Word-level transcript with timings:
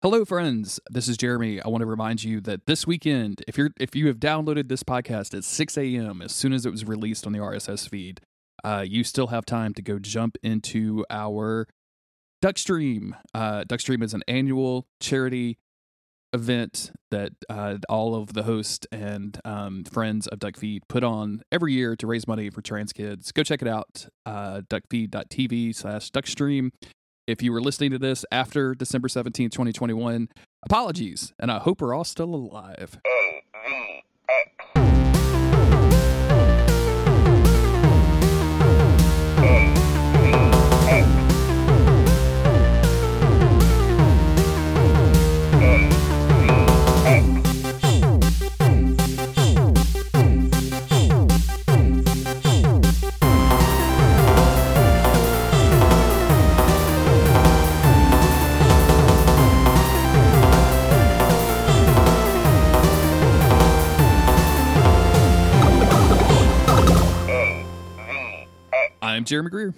Hello, 0.00 0.24
friends. 0.24 0.78
This 0.88 1.08
is 1.08 1.16
Jeremy. 1.16 1.60
I 1.60 1.66
want 1.66 1.82
to 1.82 1.86
remind 1.86 2.22
you 2.22 2.40
that 2.42 2.66
this 2.66 2.86
weekend, 2.86 3.42
if 3.48 3.58
you're 3.58 3.70
if 3.80 3.96
you 3.96 4.06
have 4.06 4.18
downloaded 4.18 4.68
this 4.68 4.84
podcast 4.84 5.36
at 5.36 5.42
6 5.42 5.76
a.m. 5.76 6.22
as 6.22 6.30
soon 6.30 6.52
as 6.52 6.64
it 6.64 6.70
was 6.70 6.84
released 6.84 7.26
on 7.26 7.32
the 7.32 7.40
RSS 7.40 7.88
feed, 7.88 8.20
uh, 8.62 8.84
you 8.86 9.02
still 9.02 9.26
have 9.26 9.44
time 9.44 9.74
to 9.74 9.82
go 9.82 9.98
jump 9.98 10.36
into 10.40 11.04
our 11.10 11.66
Duckstream. 12.40 13.14
Uh, 13.34 13.64
Duckstream 13.64 14.04
is 14.04 14.14
an 14.14 14.22
annual 14.28 14.86
charity 15.00 15.58
event 16.32 16.92
that 17.10 17.32
uh, 17.50 17.78
all 17.88 18.14
of 18.14 18.34
the 18.34 18.44
hosts 18.44 18.86
and 18.92 19.40
um, 19.44 19.82
friends 19.82 20.28
of 20.28 20.38
DuckFeed 20.38 20.82
put 20.88 21.02
on 21.02 21.42
every 21.50 21.72
year 21.72 21.96
to 21.96 22.06
raise 22.06 22.28
money 22.28 22.50
for 22.50 22.62
trans 22.62 22.92
kids. 22.92 23.32
Go 23.32 23.42
check 23.42 23.62
it 23.62 23.68
out. 23.68 24.06
Uh, 24.24 24.60
duckfeed.tv 24.60 25.74
slash 25.74 26.12
duckstream 26.12 26.70
if 27.28 27.42
you 27.42 27.52
were 27.52 27.60
listening 27.60 27.90
to 27.90 27.98
this 27.98 28.24
after 28.32 28.74
December 28.74 29.06
17th, 29.06 29.52
2021, 29.52 30.30
apologies, 30.64 31.34
and 31.38 31.52
I 31.52 31.58
hope 31.58 31.82
we're 31.82 31.94
all 31.94 32.04
still 32.04 32.34
alive. 32.34 32.98
Jeremy 69.28 69.50
Greer. 69.50 69.74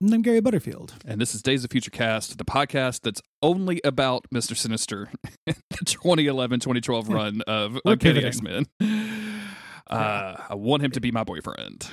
And 0.00 0.12
I'm 0.12 0.20
Gary 0.20 0.40
Butterfield. 0.40 0.94
And 1.06 1.20
this 1.20 1.36
is 1.36 1.40
Days 1.40 1.62
of 1.62 1.70
Future 1.70 1.92
Cast, 1.92 2.36
the 2.36 2.44
podcast 2.44 3.02
that's 3.02 3.22
only 3.42 3.80
about 3.84 4.26
Mr. 4.34 4.56
Sinister, 4.56 5.08
the 5.46 5.54
2011 5.84 6.58
2012 6.58 7.08
run 7.10 7.42
of 7.46 7.78
Uncanny 7.84 8.24
X 8.24 8.42
Men. 8.42 8.66
Uh, 9.88 10.36
I 10.48 10.54
want 10.56 10.82
him 10.82 10.90
to 10.90 11.00
be 11.00 11.12
my 11.12 11.22
boyfriend. 11.22 11.86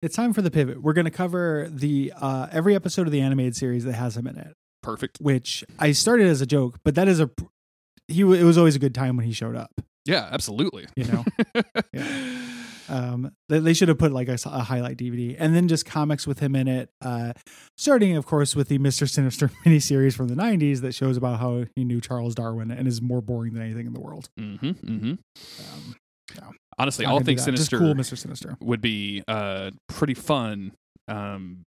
It's 0.00 0.14
time 0.14 0.32
for 0.32 0.42
the 0.42 0.50
pivot. 0.52 0.80
We're 0.80 0.92
going 0.92 1.06
to 1.06 1.10
cover 1.10 1.68
the 1.68 2.12
uh, 2.16 2.46
every 2.52 2.76
episode 2.76 3.08
of 3.08 3.12
the 3.12 3.20
animated 3.20 3.56
series 3.56 3.82
that 3.82 3.94
has 3.94 4.16
him 4.16 4.28
in 4.28 4.38
it. 4.38 4.54
Perfect. 4.84 5.18
Which 5.20 5.64
I 5.80 5.90
started 5.90 6.28
as 6.28 6.40
a 6.40 6.46
joke, 6.46 6.78
but 6.84 6.94
that 6.94 7.08
is 7.08 7.18
a 7.18 7.30
he. 8.06 8.20
It 8.20 8.44
was 8.44 8.58
always 8.58 8.76
a 8.76 8.78
good 8.78 8.94
time 8.94 9.16
when 9.16 9.26
he 9.26 9.32
showed 9.32 9.56
up. 9.56 9.72
Yeah, 10.04 10.28
absolutely. 10.30 10.86
You 10.94 11.04
know. 11.06 11.24
yeah. 11.92 12.37
Um, 12.88 13.32
they, 13.48 13.58
they, 13.58 13.74
should 13.74 13.88
have 13.88 13.98
put 13.98 14.12
like 14.12 14.28
a, 14.28 14.38
a, 14.46 14.62
highlight 14.62 14.96
DVD 14.96 15.36
and 15.38 15.54
then 15.54 15.68
just 15.68 15.84
comics 15.84 16.26
with 16.26 16.38
him 16.38 16.56
in 16.56 16.68
it. 16.68 16.90
Uh, 17.02 17.32
starting, 17.76 18.16
of 18.16 18.26
course, 18.26 18.56
with 18.56 18.68
the 18.68 18.78
Mister 18.78 19.06
Sinister 19.06 19.48
miniseries 19.64 20.14
from 20.14 20.28
the 20.28 20.34
'90s 20.34 20.80
that 20.80 20.94
shows 20.94 21.16
about 21.16 21.38
how 21.40 21.64
he 21.74 21.84
knew 21.84 22.00
Charles 22.00 22.34
Darwin 22.34 22.70
and 22.70 22.88
is 22.88 23.02
more 23.02 23.20
boring 23.20 23.54
than 23.54 23.62
anything 23.62 23.86
in 23.86 23.92
the 23.92 24.00
world. 24.00 24.28
Mm-hmm, 24.38 24.70
mm-hmm. 24.70 25.10
Um, 25.10 25.96
yeah. 26.34 26.50
Honestly, 26.78 27.04
all 27.04 27.20
things 27.20 27.44
Sinister, 27.44 27.78
cool 27.78 27.94
Mister 27.94 28.16
Sinister, 28.16 28.56
would 28.60 28.80
be 28.80 29.22
uh, 29.26 29.72
pretty 29.88 30.14
fun, 30.14 30.72
um, 31.08 31.64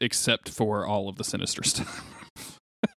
except 0.00 0.48
for 0.48 0.86
all 0.86 1.08
of 1.08 1.16
the 1.16 1.24
Sinister 1.24 1.62
stuff. 1.64 2.06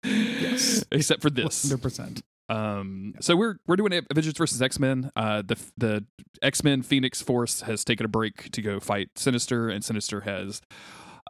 yes, 0.04 0.86
except 0.92 1.22
for 1.22 1.30
this, 1.30 1.64
hundred 1.64 1.82
percent. 1.82 2.22
Um, 2.48 3.16
so 3.22 3.36
we're 3.36 3.56
we're 3.68 3.76
doing 3.76 3.94
Avengers 4.10 4.38
versus 4.38 4.62
X 4.62 4.80
Men. 4.80 5.12
Uh, 5.16 5.42
the 5.42 5.58
the 5.78 6.06
X 6.42 6.64
Men 6.64 6.82
Phoenix 6.82 7.22
Force 7.22 7.62
has 7.62 7.84
taken 7.84 8.06
a 8.06 8.10
break 8.10 8.52
to 8.52 8.62
go 8.62 8.80
fight 8.80 9.10
Sinister, 9.16 9.70
and 9.70 9.84
Sinister 9.84 10.22
has 10.22 10.62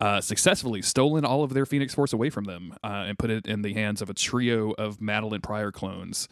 uh, 0.01 0.19
successfully 0.19 0.81
stolen 0.81 1.23
all 1.23 1.43
of 1.43 1.53
their 1.53 1.65
Phoenix 1.65 1.93
Force 1.93 2.13
away 2.13 2.29
from 2.29 2.45
them 2.45 2.73
uh, 2.83 3.05
and 3.07 3.17
put 3.17 3.29
it 3.29 3.47
in 3.47 3.61
the 3.61 3.73
hands 3.73 4.01
of 4.01 4.09
a 4.09 4.13
trio 4.13 4.71
of 4.71 4.99
Madelyne 4.99 5.41
Pryor 5.41 5.71
clones. 5.71 6.27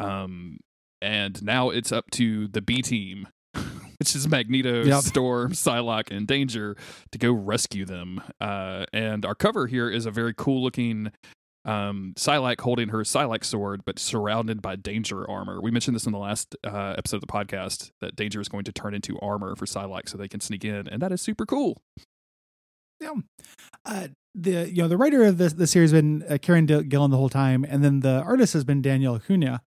Um, 0.00 0.58
and 1.00 1.40
now 1.42 1.70
it's 1.70 1.92
up 1.92 2.10
to 2.12 2.48
the 2.48 2.60
B 2.60 2.82
team, 2.82 3.28
which 3.54 4.16
is 4.16 4.26
Magneto, 4.26 4.82
yep. 4.82 5.02
Storm, 5.02 5.52
Psylocke, 5.52 6.10
and 6.10 6.26
Danger, 6.26 6.76
to 7.12 7.18
go 7.18 7.32
rescue 7.32 7.84
them. 7.84 8.20
Uh, 8.40 8.86
and 8.92 9.24
our 9.24 9.34
cover 9.34 9.66
here 9.68 9.88
is 9.88 10.06
a 10.06 10.10
very 10.10 10.34
cool 10.36 10.62
looking 10.62 11.12
um, 11.66 12.14
Psylocke 12.16 12.60
holding 12.60 12.88
her 12.88 12.98
Psylocke 12.98 13.44
sword, 13.44 13.82
but 13.84 13.98
surrounded 13.98 14.62
by 14.62 14.76
Danger 14.76 15.28
armor. 15.28 15.60
We 15.60 15.70
mentioned 15.70 15.96
this 15.96 16.06
in 16.06 16.12
the 16.12 16.18
last 16.18 16.56
uh, 16.64 16.94
episode 16.96 17.16
of 17.16 17.22
the 17.22 17.26
podcast 17.26 17.90
that 18.00 18.14
Danger 18.14 18.40
is 18.40 18.48
going 18.48 18.64
to 18.64 18.72
turn 18.72 18.94
into 18.94 19.18
armor 19.20 19.56
for 19.56 19.66
Psylocke 19.66 20.08
so 20.08 20.16
they 20.16 20.28
can 20.28 20.40
sneak 20.40 20.64
in, 20.64 20.86
and 20.88 21.02
that 21.02 21.12
is 21.12 21.20
super 21.20 21.44
cool. 21.44 21.76
Yeah, 23.00 23.14
uh, 23.84 24.08
the 24.34 24.70
you 24.70 24.82
know 24.82 24.88
the 24.88 24.96
writer 24.96 25.24
of 25.24 25.38
the 25.38 25.48
the 25.48 25.66
series 25.66 25.90
has 25.90 26.00
been 26.00 26.22
uh, 26.28 26.34
Kieron 26.34 26.88
Gillen 26.88 27.10
the 27.10 27.16
whole 27.16 27.28
time, 27.28 27.64
and 27.68 27.82
then 27.82 28.00
the 28.00 28.22
artist 28.22 28.52
has 28.52 28.64
been 28.64 28.80
Daniel 28.80 29.16
Acuna. 29.16 29.60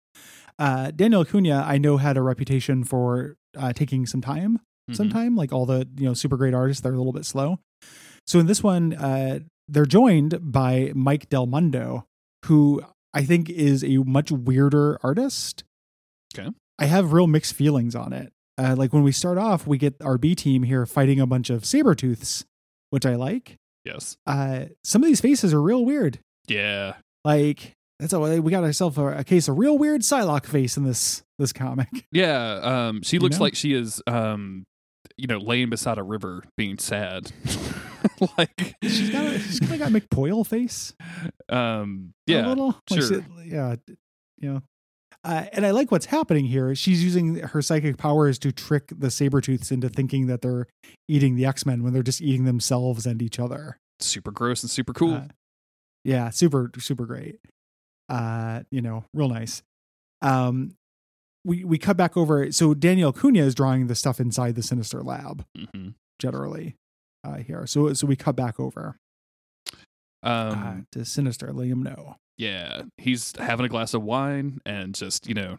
Uh, 0.57 0.91
Daniel 0.91 1.21
Acuna, 1.21 1.63
I 1.67 1.77
know, 1.77 1.97
had 1.97 2.17
a 2.17 2.21
reputation 2.21 2.83
for 2.83 3.35
uh, 3.57 3.73
taking 3.73 4.05
some 4.05 4.21
time, 4.21 4.57
mm-hmm. 4.57 4.93
some 4.93 5.09
time. 5.09 5.35
Like 5.35 5.51
all 5.51 5.65
the 5.65 5.87
you 5.97 6.05
know 6.05 6.13
super 6.13 6.37
great 6.37 6.53
artists, 6.53 6.81
they're 6.81 6.93
a 6.93 6.97
little 6.97 7.13
bit 7.13 7.25
slow. 7.25 7.59
So 8.25 8.39
in 8.39 8.45
this 8.45 8.63
one, 8.63 8.93
uh, 8.93 9.39
they're 9.71 9.85
joined 9.85 10.51
by 10.51 10.91
Mike 10.95 11.29
Del 11.29 11.45
Mundo, 11.45 12.05
who 12.45 12.81
I 13.13 13.23
think 13.23 13.49
is 13.49 13.83
a 13.83 13.97
much 13.97 14.31
weirder 14.31 14.99
artist. 15.03 15.63
Okay. 16.37 16.49
I 16.77 16.85
have 16.85 17.13
real 17.13 17.27
mixed 17.27 17.53
feelings 17.53 17.95
on 17.95 18.13
it. 18.13 18.31
Uh, 18.57 18.75
like 18.77 18.93
when 18.93 19.03
we 19.03 19.11
start 19.11 19.37
off, 19.37 19.65
we 19.65 19.77
get 19.77 19.95
our 20.01 20.17
B 20.17 20.35
team 20.35 20.63
here 20.63 20.85
fighting 20.85 21.19
a 21.19 21.27
bunch 21.27 21.49
of 21.49 21.65
saber 21.65 21.95
tooths, 21.95 22.45
which 22.89 23.05
I 23.05 23.15
like. 23.15 23.57
Yes. 23.85 24.17
Uh, 24.27 24.65
some 24.83 25.01
of 25.01 25.07
these 25.07 25.21
faces 25.21 25.53
are 25.53 25.61
real 25.61 25.85
weird. 25.85 26.19
Yeah. 26.47 26.95
Like 27.23 27.73
that's 27.99 28.13
a 28.13 28.19
we 28.19 28.51
got 28.51 28.63
ourselves 28.63 28.97
a, 28.97 29.05
a, 29.05 29.23
case 29.23 29.47
of 29.47 29.57
real 29.57 29.77
weird 29.77 30.01
Psylocke 30.01 30.45
face 30.45 30.77
in 30.77 30.83
this 30.83 31.23
this 31.37 31.53
comic. 31.53 31.87
Yeah. 32.11 32.59
Um. 32.61 33.01
She 33.03 33.19
looks 33.19 33.35
you 33.35 33.39
know? 33.39 33.43
like 33.43 33.55
she 33.55 33.73
is 33.73 34.01
um, 34.07 34.65
you 35.17 35.27
know, 35.27 35.37
laying 35.37 35.69
beside 35.69 35.97
a 35.97 36.03
river 36.03 36.43
being 36.57 36.77
sad. 36.77 37.31
like 38.37 38.75
she's 38.83 39.09
got 39.09 39.25
a, 39.25 39.39
she's 39.39 39.59
kind 39.59 39.73
of 39.73 39.79
got 39.79 39.91
McPoyle 39.91 40.45
face. 40.45 40.93
Um, 41.49 42.13
yeah, 42.27 42.47
a 42.47 42.49
little, 42.49 42.79
sure, 42.91 43.01
she, 43.01 43.49
yeah, 43.49 43.75
you 44.39 44.53
know. 44.53 44.61
Uh, 45.23 45.45
and 45.51 45.65
I 45.65 45.71
like 45.71 45.91
what's 45.91 46.05
happening 46.05 46.45
here. 46.45 46.73
She's 46.75 47.03
using 47.03 47.35
her 47.35 47.61
psychic 47.61 47.97
powers 47.97 48.39
to 48.39 48.51
trick 48.53 48.87
the 48.87 49.07
Sabretooths 49.07 49.71
into 49.71 49.89
thinking 49.89 50.27
that 50.27 50.41
they're 50.41 50.67
eating 51.09 51.35
the 51.35 51.45
X 51.45 51.65
Men 51.65 51.83
when 51.83 51.93
they're 51.93 52.03
just 52.03 52.21
eating 52.21 52.45
themselves 52.45 53.05
and 53.05 53.21
each 53.21 53.39
other. 53.39 53.79
Super 53.99 54.31
gross 54.31 54.63
and 54.63 54.69
super 54.69 54.93
cool. 54.93 55.15
Uh, 55.15 55.27
yeah, 56.05 56.29
super, 56.29 56.71
super 56.79 57.05
great. 57.05 57.39
Uh, 58.07 58.61
you 58.71 58.81
know, 58.81 59.03
real 59.13 59.27
nice. 59.27 59.61
Um, 60.21 60.75
we 61.43 61.63
we 61.65 61.77
cut 61.77 61.97
back 61.97 62.15
over. 62.15 62.51
So 62.51 62.73
Daniel 62.73 63.09
Acuna 63.09 63.41
is 63.41 63.55
drawing 63.55 63.87
the 63.87 63.95
stuff 63.95 64.19
inside 64.19 64.55
the 64.55 64.63
Sinister 64.63 65.01
Lab, 65.01 65.45
mm-hmm. 65.57 65.89
generally 66.19 66.75
uh, 67.23 67.37
here. 67.37 67.65
So 67.65 67.93
so 67.93 68.07
we 68.07 68.15
cut 68.15 68.35
back 68.35 68.59
over 68.59 68.97
um, 70.23 70.31
uh, 70.93 70.99
to 70.99 71.05
Sinister, 71.05 71.47
him 71.47 71.83
know. 71.83 72.15
Yeah, 72.37 72.83
he's 72.97 73.33
having 73.37 73.65
a 73.65 73.69
glass 73.69 73.93
of 73.93 74.03
wine 74.03 74.59
and 74.65 74.95
just 74.95 75.27
you 75.27 75.33
know 75.33 75.57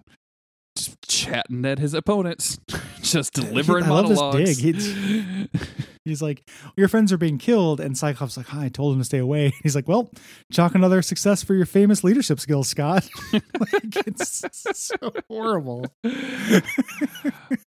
just 0.77 1.01
chatting 1.07 1.65
at 1.65 1.79
his 1.79 1.95
opponents, 1.95 2.59
just 3.03 3.35
delivering 3.35 3.85
I 3.85 3.89
monologues. 3.89 4.61
Dig. 4.61 5.51
He's 6.05 6.23
like, 6.23 6.49
your 6.77 6.89
friends 6.89 7.13
are 7.13 7.19
being 7.19 7.37
killed, 7.37 7.79
and 7.79 7.97
Cyclops 7.97 8.37
like, 8.37 8.55
I 8.55 8.69
told 8.69 8.95
him 8.95 9.01
to 9.01 9.05
stay 9.05 9.19
away. 9.19 9.53
He's 9.63 9.75
like, 9.75 9.87
well, 9.87 10.11
chalk 10.51 10.75
another 10.75 11.03
success 11.03 11.43
for 11.43 11.55
your 11.55 11.67
famous 11.67 12.03
leadership 12.03 12.41
skills, 12.41 12.69
Scott. 12.69 13.07
like, 13.33 13.97
it's 14.07 14.43
so 14.73 15.13
horrible. 15.29 15.85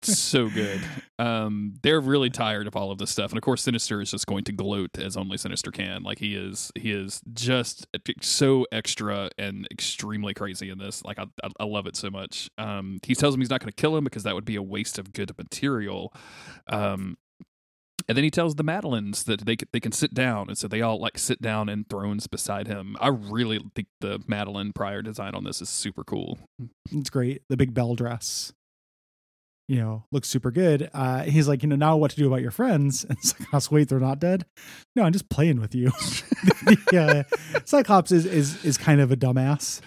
so 0.03 0.49
good. 0.49 0.81
Um, 1.19 1.75
they're 1.83 2.01
really 2.01 2.31
tired 2.31 2.67
of 2.67 2.75
all 2.75 2.91
of 2.91 2.99
this 2.99 3.11
stuff, 3.11 3.31
and 3.31 3.37
of 3.39 3.43
course, 3.43 3.63
Sinister 3.63 4.01
is 4.01 4.11
just 4.11 4.27
going 4.27 4.45
to 4.45 4.53
gloat 4.53 4.99
as 4.99 5.17
only 5.17 5.37
Sinister 5.37 5.71
can. 5.71 6.03
Like 6.03 6.19
he 6.19 6.35
is, 6.35 6.73
he 6.75 6.91
is 6.91 7.21
just 7.35 7.87
so 8.23 8.67
extra 8.73 9.29
and 9.37 9.69
extremely 9.71 10.33
crazy 10.33 10.71
in 10.71 10.79
this. 10.79 11.05
Like 11.05 11.19
I, 11.19 11.27
I, 11.45 11.49
I 11.61 11.65
love 11.65 11.87
it 11.87 11.97
so 11.97 12.11
much. 12.11 12.49
Um, 12.57 12.99
he 13.03 13.15
tells 13.15 13.35
him 13.35 13.41
he's 13.41 13.51
not 13.51 13.61
going 13.61 13.71
to 13.71 13.77
kill 13.77 13.95
him 13.97 14.05
because 14.05 14.23
that 14.23 14.35
would 14.35 14.47
be 14.47 14.57
a 14.57 14.63
waste 14.63 14.99
of 14.99 15.13
good 15.13 15.37
material. 15.37 16.15
Um, 16.69 17.19
and 18.09 18.17
then 18.17 18.25
he 18.25 18.31
tells 18.31 18.55
the 18.55 18.65
Madelynes 18.65 19.25
that 19.25 19.45
they 19.47 19.57
they 19.73 19.81
can 19.81 19.93
sit 19.93 20.15
down, 20.15 20.49
and 20.49 20.59
so 20.59 20.69
they 20.69 20.81
all 20.83 20.99
like 20.99 21.19
sit 21.19 21.41
down 21.43 21.69
in 21.69 21.85
thrones 21.85 22.27
beside 22.27 22.67
him. 22.69 22.97
I 23.01 23.09
really 23.09 23.61
think 23.75 23.89
the 24.01 24.19
Madelyne 24.21 24.75
Pryor 24.75 25.03
design 25.03 25.35
on 25.35 25.45
this 25.45 25.61
is 25.63 25.69
super 25.69 26.05
cool. 26.05 26.39
It's 26.91 27.11
great. 27.11 27.43
The 27.49 27.57
big 27.57 27.75
bell 27.75 27.95
dress. 27.95 28.53
you 29.69 29.79
know, 29.79 30.05
looks 30.13 30.29
super 30.29 30.51
good. 30.51 30.91
Uh, 30.93 31.23
he's 31.23 31.49
like, 31.49 31.63
you 31.63 31.69
know, 31.69 31.77
now 31.77 31.97
what 31.97 32.11
to 32.11 32.17
do 32.17 32.27
about 32.27 32.43
your 32.43 32.51
friends? 32.51 33.05
And 33.09 33.19
Cyclops, 33.23 33.71
wait, 33.71 33.89
they're 33.89 34.01
not 34.01 34.19
dead. 34.19 34.45
No, 34.97 35.05
I'm 35.05 35.13
just 35.13 35.29
playing 35.29 35.61
with 35.61 35.75
you. 35.75 35.93
yeah, 36.93 37.23
Cyclops 37.65 38.13
is 38.13 38.27
is 38.27 38.65
is 38.65 38.77
kind 38.79 39.01
of 39.01 39.13
a 39.13 39.17
dumbass 39.17 39.81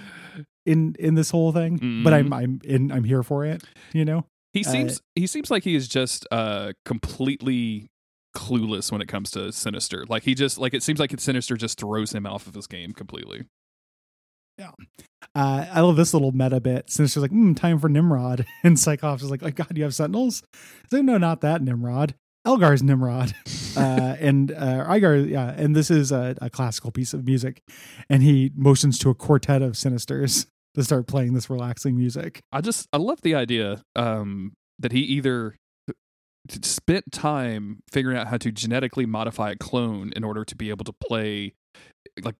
in 0.65 0.95
in 0.97 1.15
this 1.15 1.29
whole 1.29 1.51
thing, 1.51 1.77
mm-hmm. 1.77 2.03
but 2.03 2.13
I'm 2.13 2.33
I'm 2.33 2.61
in 2.63 2.91
I'm 2.91 3.03
here 3.03 3.23
for 3.23 3.45
it. 3.45 3.63
You 3.93 4.05
know, 4.05 4.25
he 4.53 4.63
uh, 4.65 4.71
seems 4.71 4.97
uh, 4.97 5.01
he 5.15 5.27
seems 5.27 5.51
like 5.51 5.63
he 5.63 5.75
is 5.75 5.87
just 5.87 6.25
uh 6.31 6.71
completely 6.85 7.89
clueless 8.35 8.91
when 8.91 9.01
it 9.01 9.07
comes 9.07 9.31
to 9.31 9.51
Sinister. 9.51 10.05
Like 10.07 10.23
he 10.23 10.35
just 10.35 10.59
like 10.59 10.73
it 10.73 10.83
seems 10.83 10.99
like 10.99 11.17
Sinister 11.19 11.55
just 11.55 11.79
throws 11.79 12.13
him 12.13 12.27
off 12.27 12.45
of 12.45 12.53
his 12.53 12.67
game 12.67 12.93
completely. 12.93 13.45
Yeah. 14.57 14.71
Uh, 15.33 15.65
I 15.71 15.81
love 15.81 15.95
this 15.95 16.13
little 16.13 16.31
meta 16.31 16.59
bit. 16.61 16.89
Sinister's 16.89 17.21
like, 17.21 17.31
mm, 17.31 17.57
time 17.57 17.79
for 17.79 17.89
Nimrod. 17.89 18.45
And 18.63 18.79
Cyclops 18.79 19.21
is 19.21 19.29
like, 19.29 19.43
oh 19.43 19.51
God, 19.51 19.75
you 19.75 19.83
have 19.83 19.93
Sentinels? 19.93 20.43
like, 20.91 21.03
no, 21.03 21.17
not 21.17 21.41
that 21.41 21.61
Nimrod. 21.61 22.15
Elgar's 22.45 22.81
Nimrod. 22.81 23.33
uh, 23.77 24.15
and 24.19 24.51
uh, 24.51 24.85
Igar, 24.87 25.29
yeah. 25.29 25.51
And 25.51 25.75
this 25.75 25.91
is 25.91 26.11
a, 26.11 26.35
a, 26.41 26.49
classical 26.49 26.91
piece 26.91 27.13
of 27.13 27.25
music. 27.25 27.61
And 28.09 28.23
he 28.23 28.51
motions 28.55 28.97
to 28.99 29.09
a 29.09 29.15
quartet 29.15 29.61
of 29.61 29.73
Sinisters 29.73 30.45
to 30.75 30.83
start 30.83 31.07
playing 31.07 31.33
this 31.33 31.49
relaxing 31.49 31.97
music. 31.97 32.41
I 32.51 32.61
just, 32.61 32.87
I 32.93 32.97
love 32.97 33.21
the 33.21 33.35
idea 33.35 33.81
um, 33.95 34.53
that 34.79 34.91
he 34.91 34.99
either 35.01 35.55
spent 36.49 37.11
time 37.11 37.79
figuring 37.91 38.17
out 38.17 38.27
how 38.27 38.37
to 38.37 38.51
genetically 38.51 39.05
modify 39.05 39.51
a 39.51 39.55
clone 39.55 40.11
in 40.15 40.23
order 40.23 40.45
to 40.45 40.55
be 40.55 40.69
able 40.69 40.85
to 40.85 40.93
play 40.93 41.53
like 42.23 42.35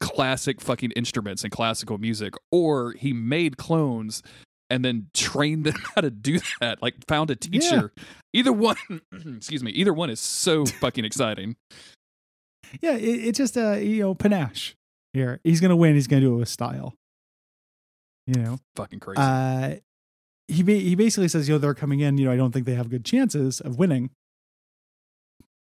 classic 0.00 0.60
fucking 0.60 0.92
instruments 0.92 1.42
and 1.42 1.52
classical 1.52 1.98
music, 1.98 2.34
or 2.50 2.92
he 2.92 3.12
made 3.12 3.56
clones 3.56 4.22
and 4.70 4.84
then 4.84 5.08
trained 5.14 5.64
them 5.64 5.74
how 5.94 6.00
to 6.00 6.10
do 6.10 6.40
that. 6.60 6.82
Like 6.82 6.94
found 7.06 7.30
a 7.30 7.36
teacher. 7.36 7.92
Yeah. 7.96 8.04
Either 8.32 8.52
one, 8.52 8.76
excuse 9.36 9.62
me, 9.62 9.70
either 9.72 9.92
one 9.92 10.10
is 10.10 10.20
so 10.20 10.66
fucking 10.66 11.04
exciting. 11.04 11.56
Yeah, 12.80 12.96
it, 12.96 13.02
it's 13.02 13.38
just 13.38 13.56
a 13.56 13.72
uh, 13.72 13.76
you 13.76 14.02
know 14.02 14.14
panache 14.14 14.74
here. 15.12 15.40
He's 15.44 15.60
gonna 15.60 15.76
win. 15.76 15.94
He's 15.94 16.06
gonna 16.06 16.20
do 16.20 16.34
it 16.34 16.38
with 16.38 16.48
style. 16.48 16.94
You 18.26 18.42
know, 18.42 18.58
fucking 18.76 19.00
crazy. 19.00 19.20
Uh, 19.20 19.76
he 20.48 20.62
he 20.62 20.94
basically 20.94 21.28
says, 21.28 21.48
you 21.48 21.54
know, 21.54 21.58
they're 21.58 21.74
coming 21.74 22.00
in. 22.00 22.18
You 22.18 22.26
know, 22.26 22.32
I 22.32 22.36
don't 22.36 22.52
think 22.52 22.66
they 22.66 22.74
have 22.74 22.90
good 22.90 23.04
chances 23.04 23.60
of 23.60 23.78
winning. 23.78 24.10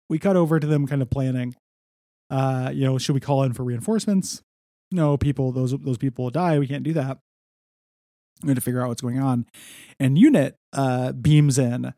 We 0.09 0.17
cut 0.17 0.35
over 0.35 0.59
to 0.59 0.65
them 0.65 0.87
kind 0.87 1.01
of 1.01 1.09
planning 1.11 1.55
uh, 2.29 2.71
you 2.73 2.85
know, 2.85 2.97
should 2.97 3.13
we 3.13 3.19
call 3.19 3.43
in 3.43 3.53
for 3.53 3.63
reinforcements? 3.63 4.43
No, 4.91 5.17
people, 5.17 5.51
those 5.51 5.71
those 5.71 5.97
people 5.97 6.25
will 6.25 6.31
die. 6.31 6.59
We 6.59 6.67
can't 6.67 6.83
do 6.83 6.93
that. 6.93 7.19
We 8.43 8.49
have 8.49 8.57
to 8.57 8.61
figure 8.61 8.81
out 8.81 8.87
what's 8.87 9.01
going 9.01 9.19
on. 9.19 9.45
And 9.99 10.17
Unit 10.17 10.55
uh, 10.73 11.11
beams 11.11 11.59
in 11.59 11.93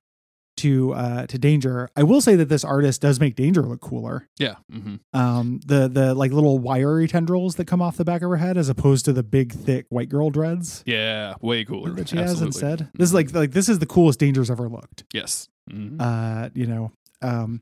to 0.61 0.93
uh, 0.93 1.27
to 1.27 1.37
Danger. 1.37 1.89
I 1.95 2.03
will 2.03 2.21
say 2.21 2.35
that 2.35 2.49
this 2.49 2.63
artist 2.63 3.01
does 3.01 3.19
make 3.19 3.35
Danger 3.35 3.61
look 3.63 3.81
cooler. 3.81 4.27
Yeah. 4.37 4.55
Mm-hmm. 4.71 4.95
Um, 5.13 5.59
the 5.65 5.87
the 5.87 6.13
like 6.13 6.31
little 6.31 6.59
wiry 6.59 7.07
tendrils 7.07 7.55
that 7.55 7.65
come 7.65 7.81
off 7.81 7.97
the 7.97 8.05
back 8.05 8.21
of 8.21 8.29
her 8.29 8.37
head, 8.37 8.57
as 8.57 8.69
opposed 8.69 9.05
to 9.05 9.13
the 9.13 9.23
big 9.23 9.51
thick 9.51 9.85
white 9.89 10.09
girl 10.09 10.29
dreads. 10.29 10.83
Yeah, 10.85 11.35
way 11.41 11.65
cooler. 11.65 11.91
That 11.91 12.09
she 12.09 12.17
Absolutely. 12.17 12.29
has 12.29 12.41
instead. 12.41 12.79
Mm-hmm. 12.79 12.97
This 12.97 13.09
is 13.09 13.13
like 13.13 13.33
like 13.33 13.51
this 13.51 13.69
is 13.69 13.79
the 13.79 13.85
coolest 13.85 14.19
Danger's 14.19 14.49
ever 14.51 14.69
looked. 14.69 15.03
Yes. 15.13 15.49
Mm-hmm. 15.69 15.97
Uh, 15.99 16.49
you 16.53 16.65
know, 16.65 16.91
um, 17.21 17.61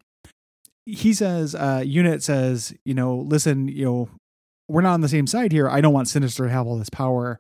he 0.86 1.14
says, 1.14 1.54
uh, 1.56 1.84
Unit 1.86 2.24
says, 2.24 2.74
you 2.84 2.94
know, 2.94 3.18
listen, 3.18 3.68
you 3.68 3.86
know, 3.86 4.10
we're 4.68 4.82
not 4.82 4.94
on 4.94 5.02
the 5.02 5.10
same 5.10 5.28
side 5.28 5.52
here. 5.52 5.70
I 5.70 5.82
don't 5.82 5.94
want 5.94 6.08
Sinister 6.08 6.46
to 6.46 6.50
have 6.50 6.66
all 6.66 6.78
this 6.78 6.90
power, 6.90 7.40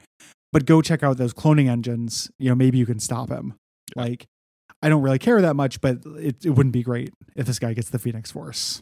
but 0.51 0.65
go 0.65 0.81
check 0.81 1.03
out 1.03 1.17
those 1.17 1.33
cloning 1.33 1.69
engines. 1.69 2.29
You 2.38 2.50
know, 2.50 2.56
maybe 2.56 2.77
you 2.77 2.85
can 2.85 3.00
stop 3.00 3.29
him. 3.29 3.56
Yeah. 3.95 4.03
Like, 4.03 4.27
I 4.81 4.89
don't 4.89 5.01
really 5.01 5.19
care 5.19 5.41
that 5.41 5.55
much, 5.55 5.81
but 5.81 5.99
it, 6.17 6.45
it 6.45 6.51
wouldn't 6.51 6.73
be 6.73 6.83
great 6.83 7.13
if 7.35 7.45
this 7.45 7.59
guy 7.59 7.73
gets 7.73 7.89
the 7.89 7.99
Phoenix 7.99 8.31
Force. 8.31 8.81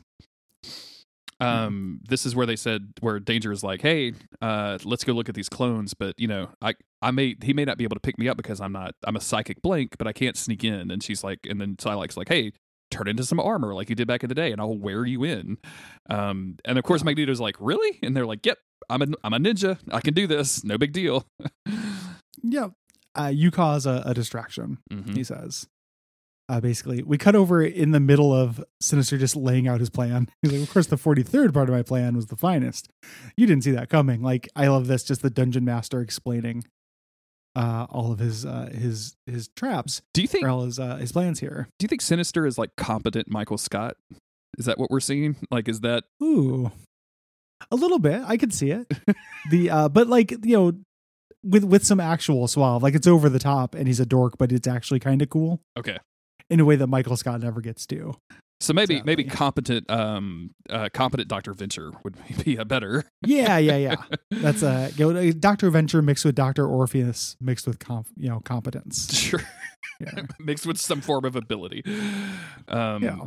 Um, 1.40 2.00
this 2.08 2.26
is 2.26 2.36
where 2.36 2.48
they 2.48 2.56
said 2.56 2.94
where 3.00 3.20
Danger 3.20 3.52
is 3.52 3.64
like, 3.64 3.82
hey, 3.82 4.14
uh, 4.42 4.80
let's 4.84 5.04
go 5.04 5.14
look 5.14 5.30
at 5.30 5.36
these 5.36 5.50
clones, 5.50 5.94
but 5.94 6.16
you 6.18 6.28
know, 6.28 6.50
I 6.62 6.74
I 7.02 7.12
may 7.12 7.36
he 7.44 7.54
may 7.54 7.64
not 7.64 7.78
be 7.78 7.84
able 7.84 7.96
to 7.96 8.02
pick 8.02 8.18
me 8.18 8.28
up 8.28 8.38
because 8.38 8.60
I'm 8.60 8.72
not 8.72 8.96
I'm 9.04 9.16
a 9.16 9.22
psychic 9.22 9.62
blank, 9.62 9.98
but 9.98 10.08
I 10.08 10.14
can't 10.14 10.36
sneak 10.36 10.64
in. 10.64 10.90
And 10.90 11.04
she's 11.04 11.24
like, 11.24 11.40
and 11.48 11.62
then 11.62 11.76
Psylocke's 11.76 12.18
like, 12.18 12.30
hey, 12.30 12.54
turn 12.90 13.08
into 13.08 13.24
some 13.24 13.40
armor 13.40 13.74
like 13.74 13.90
you 13.90 13.96
did 13.96 14.08
back 14.08 14.24
in 14.24 14.30
the 14.30 14.36
day 14.36 14.52
and 14.52 14.62
I'll 14.62 14.78
wear 14.78 15.06
you 15.06 15.24
in. 15.24 15.58
Um, 16.10 16.58
and 16.66 16.78
of 16.78 16.84
course 16.84 17.04
Magneto's 17.04 17.40
like, 17.40 17.56
really? 17.60 18.00
And 18.02 18.16
they're 18.16 18.26
like, 18.26 18.46
yep, 18.46 18.58
I'm 18.90 19.02
a, 19.02 19.08
I'm 19.24 19.34
a 19.34 19.40
ninja. 19.40 19.78
I 19.92 20.02
can 20.02 20.14
do 20.14 20.28
this. 20.28 20.64
No 20.64 20.78
big 20.78 20.94
deal. 20.94 21.28
yeah. 22.42 22.70
Uh, 23.16 23.32
you 23.34 23.52
cause 23.52 23.86
a, 23.86 24.04
a 24.06 24.14
distraction, 24.14 24.78
mm-hmm. 24.92 25.14
he 25.14 25.24
says. 25.24 25.68
Uh, 26.50 26.62
basically, 26.62 27.04
we 27.04 27.18
cut 27.18 27.36
over 27.36 27.62
in 27.62 27.92
the 27.92 28.00
middle 28.00 28.34
of 28.34 28.64
Sinister 28.80 29.18
just 29.18 29.36
laying 29.36 29.68
out 29.68 29.82
his 29.82 29.90
plan. 29.90 30.30
He's 30.42 30.54
like, 30.54 30.62
of 30.62 30.72
course, 30.72 30.88
the 30.88 30.96
43rd 30.96 31.54
part 31.54 31.68
of 31.68 31.76
my 31.76 31.84
plan 31.84 32.16
was 32.16 32.28
the 32.28 32.38
finest. 32.38 32.90
You 33.36 33.46
didn't 33.46 33.66
see 33.66 33.72
that 33.72 33.90
coming. 33.90 34.22
Like, 34.22 34.48
I 34.56 34.68
love 34.68 34.88
this, 34.88 35.04
just 35.04 35.22
the 35.22 35.30
dungeon 35.30 35.66
master 35.66 36.00
explaining 36.00 36.64
uh, 37.58 37.88
all 37.90 38.12
of 38.12 38.20
his 38.20 38.46
uh, 38.46 38.70
his 38.72 39.16
his 39.26 39.50
traps. 39.56 40.02
Do 40.14 40.22
you 40.22 40.28
think 40.28 40.46
all 40.46 40.64
his 40.64 40.80
uh, 40.80 40.98
his 40.98 41.12
plans 41.12 41.40
here? 41.40 41.68
Do 41.80 41.84
you 41.84 41.88
think 41.88 42.02
Sinister 42.02 42.46
is 42.46 42.58
like 42.58 42.70
competent 42.78 43.30
Michael 43.30 43.58
Scott? 43.58 43.98
Is 44.60 44.66
that 44.66 44.78
what 44.78 44.92
we're 44.92 45.00
seeing? 45.00 45.36
Like, 45.52 45.68
is 45.68 45.82
that 45.82 46.04
ooh, 46.22 46.72
a 47.72 47.76
little 47.76 48.00
bit? 48.00 48.22
I 48.26 48.38
could 48.38 48.54
see 48.54 48.72
it. 48.72 48.88
the 49.50 49.72
uh, 49.72 49.90
but 49.90 50.08
like 50.08 50.32
you 50.32 50.56
know, 50.56 50.74
with 51.44 51.64
with 51.64 51.84
some 51.84 52.00
actual 52.00 52.48
suave, 52.48 52.84
like 52.84 52.94
it's 52.94 53.08
over 53.08 53.28
the 53.28 53.40
top, 53.40 53.74
and 53.74 53.88
he's 53.88 54.00
a 54.00 54.06
dork, 54.06 54.38
but 54.38 54.52
it's 54.52 54.68
actually 54.68 55.00
kind 55.00 55.24
of 55.24 55.30
cool. 55.30 55.60
Okay, 55.76 55.98
in 56.50 56.60
a 56.60 56.66
way 56.66 56.76
that 56.76 56.88
Michael 56.88 57.18
Scott 57.18 57.42
never 57.42 57.62
gets 57.62 57.86
to. 57.88 58.16
So 58.60 58.74
maybe 58.74 58.96
exactly. 58.96 59.12
maybe 59.12 59.24
competent 59.26 59.90
um 59.90 60.52
uh, 60.70 60.90
competent 60.92 61.30
Doctor 61.30 61.54
Venture 61.54 61.92
would 62.04 62.16
be 62.44 62.56
a 62.56 62.66
better. 62.66 63.06
yeah, 63.26 63.58
yeah, 63.58 63.78
yeah. 63.78 63.96
That's 64.32 64.64
a 64.64 64.90
you 64.96 65.14
know, 65.14 65.32
Doctor 65.32 65.70
Venture 65.70 66.02
mixed 66.02 66.26
with 66.26 66.36
Doctor 66.36 66.66
Orpheus 66.68 67.36
mixed 67.40 67.68
with 67.68 67.80
comp, 67.80 68.08
you 68.16 68.30
know 68.30 68.40
competence. 68.40 69.14
Sure. 69.14 69.42
Yeah. 70.00 70.24
mixed 70.40 70.66
with 70.66 70.80
some 70.80 71.02
form 71.02 71.26
of 71.26 71.36
ability. 71.36 71.84
Um, 72.68 73.04
yeah. 73.04 73.20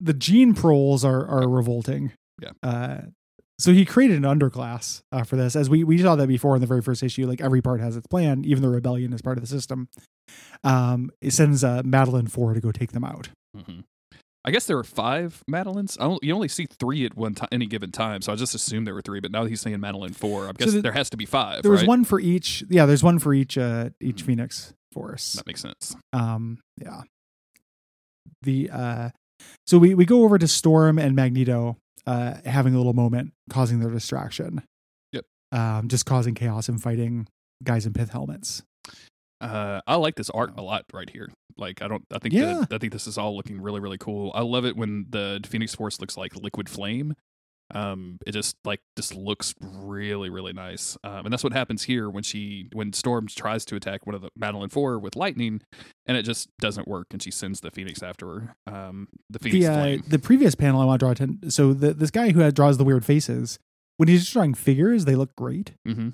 The 0.00 0.14
gene 0.14 0.54
proles 0.54 1.04
are 1.04 1.26
are 1.26 1.48
revolting. 1.48 2.12
Yeah. 2.40 2.52
Uh, 2.62 2.98
so 3.58 3.72
he 3.72 3.84
created 3.84 4.16
an 4.16 4.22
underclass 4.22 5.02
uh, 5.12 5.22
for 5.22 5.36
this, 5.36 5.54
as 5.54 5.68
we 5.68 5.84
we 5.84 5.98
saw 5.98 6.16
that 6.16 6.28
before 6.28 6.54
in 6.54 6.60
the 6.60 6.66
very 6.66 6.80
first 6.80 7.02
issue. 7.02 7.26
Like 7.26 7.40
every 7.40 7.60
part 7.60 7.80
has 7.80 7.96
its 7.96 8.06
plan, 8.06 8.44
even 8.46 8.62
the 8.62 8.70
rebellion 8.70 9.12
is 9.12 9.20
part 9.20 9.36
of 9.36 9.42
the 9.42 9.48
system. 9.48 9.88
Um, 10.62 11.10
it 11.20 11.32
sends 11.32 11.64
uh, 11.64 11.82
Madelyne 11.82 12.30
Four 12.30 12.54
to 12.54 12.60
go 12.60 12.72
take 12.72 12.92
them 12.92 13.04
out. 13.04 13.30
Mm-hmm. 13.56 13.80
I 14.42 14.50
guess 14.50 14.66
there 14.66 14.76
were 14.76 14.84
five 14.84 15.42
Madelynes. 15.50 15.98
I 16.00 16.04
don't, 16.04 16.22
you 16.24 16.34
only 16.34 16.48
see 16.48 16.66
three 16.66 17.04
at 17.04 17.14
one 17.14 17.34
time, 17.34 17.48
any 17.52 17.66
given 17.66 17.92
time, 17.92 18.22
so 18.22 18.32
I 18.32 18.36
just 18.36 18.54
assumed 18.54 18.86
there 18.86 18.94
were 18.94 19.02
three. 19.02 19.20
But 19.20 19.32
now 19.32 19.44
he's 19.44 19.60
saying 19.60 19.76
Madelyne 19.76 20.14
four. 20.14 20.48
I 20.48 20.52
guess 20.52 20.68
so 20.68 20.76
the, 20.76 20.82
there 20.82 20.92
has 20.92 21.10
to 21.10 21.16
be 21.16 21.26
five. 21.26 21.62
There 21.62 21.70
was 21.70 21.82
right? 21.82 21.88
one 21.88 22.04
for 22.04 22.18
each. 22.18 22.64
Yeah, 22.70 22.86
there's 22.86 23.02
one 23.02 23.18
for 23.18 23.34
each. 23.34 23.58
Uh, 23.58 23.90
each 24.00 24.16
mm-hmm. 24.16 24.26
Phoenix 24.26 24.72
Force. 24.92 25.34
That 25.34 25.46
makes 25.46 25.60
sense. 25.60 25.94
Um, 26.12 26.58
yeah. 26.80 27.02
The 28.42 28.70
uh, 28.70 29.10
so 29.66 29.78
we 29.78 29.94
we 29.94 30.06
go 30.06 30.24
over 30.24 30.38
to 30.38 30.48
Storm 30.48 30.98
and 30.98 31.14
Magneto, 31.14 31.76
uh, 32.06 32.34
having 32.46 32.74
a 32.74 32.78
little 32.78 32.94
moment, 32.94 33.32
causing 33.50 33.80
their 33.80 33.90
distraction. 33.90 34.62
Yep. 35.12 35.24
Um, 35.52 35.88
just 35.88 36.06
causing 36.06 36.34
chaos 36.34 36.68
and 36.68 36.82
fighting 36.82 37.28
guys 37.62 37.84
in 37.84 37.92
pith 37.92 38.10
helmets. 38.10 38.62
Uh, 39.40 39.80
I 39.86 39.96
like 39.96 40.16
this 40.16 40.30
art 40.30 40.52
a 40.56 40.62
lot 40.62 40.84
right 40.92 41.08
here. 41.08 41.30
Like 41.56 41.82
I 41.82 41.88
don't, 41.88 42.04
I 42.12 42.18
think, 42.18 42.34
yeah. 42.34 42.64
I 42.70 42.78
think 42.78 42.92
this 42.92 43.06
is 43.06 43.18
all 43.18 43.36
looking 43.36 43.60
really, 43.60 43.80
really 43.80 43.98
cool. 43.98 44.32
I 44.34 44.42
love 44.42 44.64
it 44.64 44.76
when 44.76 45.06
the 45.10 45.40
Phoenix 45.46 45.74
Force 45.74 46.00
looks 46.00 46.16
like 46.16 46.36
liquid 46.36 46.68
flame. 46.68 47.14
Um, 47.72 48.18
it 48.26 48.32
just 48.32 48.56
like 48.64 48.80
just 48.96 49.14
looks 49.14 49.54
really, 49.60 50.28
really 50.28 50.52
nice. 50.52 50.98
Um, 51.04 51.26
and 51.26 51.32
that's 51.32 51.44
what 51.44 51.52
happens 51.52 51.84
here 51.84 52.10
when 52.10 52.24
she, 52.24 52.68
when 52.72 52.92
Storm 52.92 53.28
tries 53.28 53.64
to 53.66 53.76
attack 53.76 54.06
one 54.06 54.14
of 54.14 54.22
the 54.22 54.30
Madelyne 54.38 54.72
Four 54.72 54.98
with 54.98 55.14
lightning, 55.14 55.60
and 56.06 56.16
it 56.16 56.24
just 56.24 56.48
doesn't 56.58 56.88
work, 56.88 57.06
and 57.12 57.22
she 57.22 57.30
sends 57.30 57.60
the 57.60 57.70
Phoenix 57.70 58.02
after 58.02 58.26
her. 58.26 58.56
Um, 58.66 59.08
the 59.28 59.38
Phoenix 59.38 59.66
the, 59.66 59.72
uh, 59.72 59.98
the 60.08 60.18
previous 60.18 60.56
panel 60.56 60.80
I 60.80 60.84
want 60.84 60.98
to 60.98 61.04
draw 61.04 61.12
attention. 61.12 61.50
So 61.50 61.72
the, 61.72 61.94
this 61.94 62.10
guy 62.10 62.30
who 62.30 62.50
draws 62.50 62.76
the 62.76 62.84
weird 62.84 63.04
faces, 63.04 63.58
when 63.98 64.08
he's 64.08 64.22
just 64.22 64.32
drawing 64.32 64.54
figures, 64.54 65.04
they 65.04 65.14
look 65.14 65.36
great. 65.36 65.72
Mm-hmm. 65.86 66.10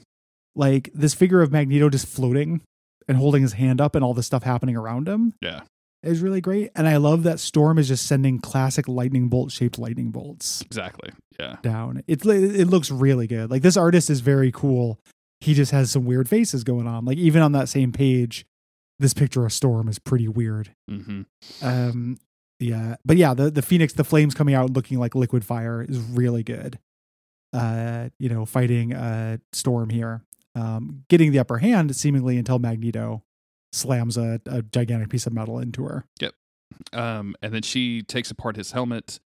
Like 0.54 0.90
this 0.92 1.14
figure 1.14 1.40
of 1.40 1.52
Magneto 1.52 1.88
just 1.88 2.06
floating 2.06 2.60
and 3.08 3.16
holding 3.16 3.42
his 3.42 3.54
hand 3.54 3.80
up 3.80 3.94
and 3.94 4.04
all 4.04 4.14
the 4.14 4.22
stuff 4.22 4.42
happening 4.42 4.76
around 4.76 5.08
him. 5.08 5.34
Yeah. 5.40 5.62
Is 6.02 6.20
really 6.20 6.40
great. 6.40 6.70
And 6.76 6.86
I 6.86 6.98
love 6.98 7.24
that 7.24 7.40
Storm 7.40 7.78
is 7.78 7.88
just 7.88 8.06
sending 8.06 8.38
classic 8.38 8.86
lightning 8.86 9.28
bolt 9.28 9.50
shaped 9.50 9.78
lightning 9.78 10.10
bolts. 10.10 10.62
Exactly. 10.62 11.10
Yeah. 11.40 11.56
Down. 11.62 12.02
It, 12.06 12.24
it 12.24 12.68
looks 12.68 12.90
really 12.90 13.26
good. 13.26 13.50
Like 13.50 13.62
this 13.62 13.76
artist 13.76 14.08
is 14.08 14.20
very 14.20 14.52
cool. 14.52 15.00
He 15.40 15.52
just 15.52 15.72
has 15.72 15.90
some 15.90 16.04
weird 16.04 16.28
faces 16.28 16.64
going 16.64 16.86
on. 16.86 17.04
Like 17.04 17.18
even 17.18 17.42
on 17.42 17.52
that 17.52 17.68
same 17.68 17.92
page, 17.92 18.46
this 18.98 19.14
picture 19.14 19.44
of 19.44 19.52
Storm 19.52 19.88
is 19.88 19.98
pretty 19.98 20.28
weird. 20.28 20.70
Mm-hmm. 20.88 21.22
Um, 21.62 22.18
yeah, 22.60 22.96
but 23.04 23.16
yeah, 23.16 23.34
the 23.34 23.50
the 23.50 23.62
Phoenix, 23.62 23.92
the 23.92 24.04
flames 24.04 24.34
coming 24.34 24.54
out 24.54 24.72
looking 24.72 24.98
like 24.98 25.14
liquid 25.14 25.44
fire 25.44 25.82
is 25.82 25.98
really 25.98 26.42
good. 26.42 26.78
Uh, 27.52 28.10
you 28.18 28.28
know, 28.28 28.44
fighting 28.44 28.94
uh 28.94 29.38
Storm 29.52 29.90
here 29.90 30.22
um, 30.56 31.04
getting 31.08 31.30
the 31.30 31.38
upper 31.38 31.58
hand 31.58 31.94
seemingly 31.94 32.38
until 32.38 32.58
Magneto 32.58 33.22
slams 33.72 34.16
a, 34.16 34.40
a 34.46 34.62
gigantic 34.62 35.10
piece 35.10 35.26
of 35.26 35.32
metal 35.32 35.58
into 35.58 35.84
her. 35.84 36.06
Yep. 36.20 36.32
Um, 36.92 37.36
and 37.42 37.54
then 37.54 37.62
she 37.62 38.02
takes 38.02 38.30
apart 38.30 38.56
his 38.56 38.72
helmet. 38.72 39.20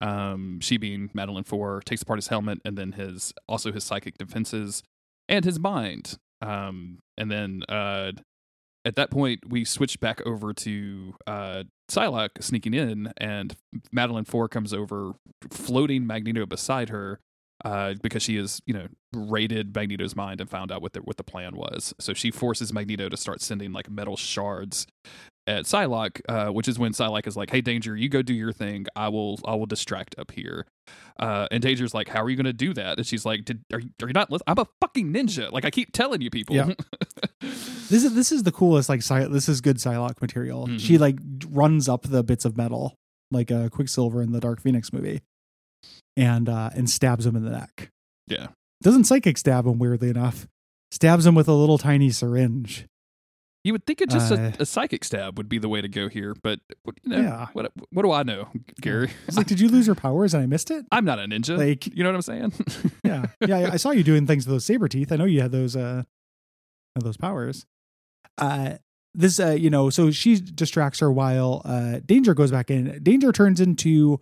Um, 0.00 0.60
she 0.60 0.76
being 0.76 1.08
Madelyne 1.14 1.46
Four 1.46 1.82
takes 1.84 2.02
apart 2.02 2.18
his 2.18 2.28
helmet 2.28 2.60
and 2.64 2.76
then 2.78 2.92
his 2.92 3.32
also 3.48 3.72
his 3.72 3.84
psychic 3.84 4.16
defenses 4.16 4.82
and 5.28 5.44
his 5.44 5.58
mind. 5.58 6.18
Um, 6.40 6.98
and 7.18 7.30
then 7.30 7.62
uh, 7.68 8.12
at 8.84 8.94
that 8.94 9.10
point 9.10 9.48
we 9.48 9.64
switch 9.64 9.98
back 10.00 10.24
over 10.24 10.52
to 10.52 11.14
uh, 11.26 11.64
Psylocke 11.90 12.42
sneaking 12.42 12.74
in, 12.74 13.12
and 13.16 13.56
Madelyne 13.94 14.26
Four 14.26 14.48
comes 14.48 14.72
over, 14.72 15.14
floating 15.50 16.06
Magneto 16.06 16.46
beside 16.46 16.90
her. 16.90 17.20
Uh, 17.66 17.94
because 18.00 18.22
she 18.22 18.36
has, 18.36 18.60
you 18.66 18.72
know, 18.74 18.86
raided 19.12 19.74
Magneto's 19.74 20.14
mind 20.14 20.40
and 20.40 20.48
found 20.48 20.70
out 20.70 20.82
what 20.82 20.92
the 20.92 21.00
what 21.00 21.16
the 21.16 21.24
plan 21.24 21.56
was. 21.56 21.92
So 21.98 22.12
she 22.14 22.30
forces 22.30 22.72
Magneto 22.72 23.08
to 23.08 23.16
start 23.16 23.40
sending 23.40 23.72
like 23.72 23.90
metal 23.90 24.16
shards 24.16 24.86
at 25.48 25.64
Psylocke, 25.64 26.20
uh, 26.28 26.52
which 26.52 26.68
is 26.68 26.78
when 26.78 26.92
Psylocke 26.92 27.26
is 27.26 27.36
like, 27.36 27.50
"Hey, 27.50 27.60
Danger, 27.60 27.96
you 27.96 28.08
go 28.08 28.22
do 28.22 28.34
your 28.34 28.52
thing. 28.52 28.86
I 28.94 29.08
will, 29.08 29.40
I 29.44 29.54
will 29.56 29.66
distract 29.66 30.14
up 30.16 30.30
here." 30.30 30.66
Uh, 31.18 31.48
and 31.50 31.60
Danger's 31.60 31.92
like, 31.92 32.08
"How 32.08 32.22
are 32.22 32.30
you 32.30 32.36
going 32.36 32.44
to 32.44 32.52
do 32.52 32.72
that?" 32.74 32.98
And 32.98 33.06
she's 33.06 33.24
like, 33.24 33.44
Did, 33.44 33.62
"Are 33.72 33.80
you, 33.80 33.90
are 34.02 34.06
you 34.08 34.12
not? 34.12 34.28
I'm 34.46 34.58
a 34.58 34.66
fucking 34.80 35.12
ninja. 35.12 35.50
Like 35.50 35.64
I 35.64 35.70
keep 35.70 35.92
telling 35.92 36.20
you, 36.20 36.30
people." 36.30 36.54
Yeah. 36.56 36.70
This 37.88 38.02
is 38.02 38.14
this 38.14 38.32
is 38.32 38.42
the 38.42 38.50
coolest 38.50 38.88
like 38.88 39.00
Psy- 39.02 39.28
this 39.28 39.48
is 39.48 39.60
good 39.60 39.76
Psylocke 39.76 40.20
material. 40.20 40.66
Mhm. 40.66 40.80
She 40.80 40.98
like 40.98 41.18
runs 41.48 41.88
up 41.88 42.02
the 42.02 42.24
bits 42.24 42.44
of 42.44 42.56
metal 42.56 42.94
like 43.30 43.50
a 43.50 43.64
uh, 43.64 43.68
Quicksilver 43.68 44.22
in 44.22 44.32
the 44.32 44.40
Dark 44.40 44.60
Phoenix 44.60 44.92
movie, 44.92 45.20
and 46.16 46.48
uh, 46.48 46.70
and 46.74 46.88
stabs 46.88 47.26
him 47.26 47.36
in 47.36 47.44
the 47.44 47.50
neck. 47.50 47.90
yeah, 48.26 48.48
Doesn't 48.82 49.04
psychic 49.04 49.38
stab 49.38 49.66
him 49.66 49.78
weirdly 49.78 50.10
enough. 50.10 50.46
Stabs 50.90 51.26
him 51.26 51.34
with 51.34 51.48
a 51.48 51.52
little 51.52 51.78
tiny 51.78 52.10
syringe. 52.10 52.86
you 53.64 53.72
would 53.72 53.84
think 53.84 54.00
it 54.00 54.08
just 54.08 54.30
Uh, 54.32 54.52
a, 54.58 54.62
a 54.62 54.66
psychic 54.66 55.02
stab 55.04 55.36
would 55.36 55.48
be 55.48 55.58
the 55.58 55.68
way 55.68 55.80
to 55.80 55.88
go 55.88 56.08
here, 56.08 56.34
but 56.42 56.60
what- 56.84 56.94
you 57.02 57.10
know, 57.10 57.20
Yeah. 57.20 57.46
what 57.52 57.72
what 57.92 58.02
do 58.02 58.12
I 58.12 58.22
know, 58.22 58.48
Gary? 58.80 59.10
It's 59.26 59.36
like, 59.36 59.48
did 59.48 59.58
you 59.60 59.68
lose 59.68 59.86
your 59.86 59.96
powers 59.96 60.32
and 60.34 60.42
I 60.42 60.46
missed 60.46 60.70
it? 60.70 60.86
I'm 60.92 61.04
not 61.04 61.18
a 61.18 61.22
ninja. 61.22 61.58
Like, 61.58 61.86
you 61.88 62.04
know 62.04 62.10
what 62.10 62.14
I'm 62.16 62.22
saying? 62.22 62.52
yeah, 63.04 63.26
yeah. 63.46 63.56
I- 63.58 63.72
I 63.72 63.76
saw 63.76 63.90
you 63.90 64.04
doing 64.04 64.26
things 64.26 64.46
with 64.46 64.54
those 64.54 64.64
saber 64.64 64.86
teeth. 64.88 65.10
I 65.10 65.16
know 65.16 65.24
you 65.24 65.40
had 65.42 65.50
those 65.52 65.74
uh 65.76 66.04
those 66.94 67.16
powers. 67.16 67.66
Uh 68.38 68.74
this 69.14 69.40
uh 69.40 69.50
you 69.58 69.70
know, 69.70 69.90
so 69.90 70.10
she 70.12 70.36
distracts 70.40 71.00
her 71.00 71.10
while 71.10 71.62
uh 71.64 71.98
Danger 72.06 72.32
goes 72.34 72.50
back 72.52 72.70
in. 72.70 73.02
Danger 73.02 73.32
turns 73.32 73.60
into 73.60 74.20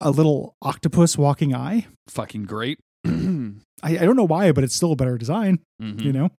a 0.00 0.10
little 0.10 0.54
octopus 0.62 1.18
walking 1.18 1.54
eye. 1.54 1.86
fucking 2.08 2.44
great. 2.44 2.78
I, 3.06 3.50
I 3.82 3.96
don't 3.98 4.16
know 4.16 4.24
why, 4.24 4.52
but 4.52 4.64
it's 4.64 4.74
still 4.74 4.92
a 4.92 4.96
better 4.96 5.16
design, 5.18 5.60
you 5.80 6.12
know. 6.12 6.30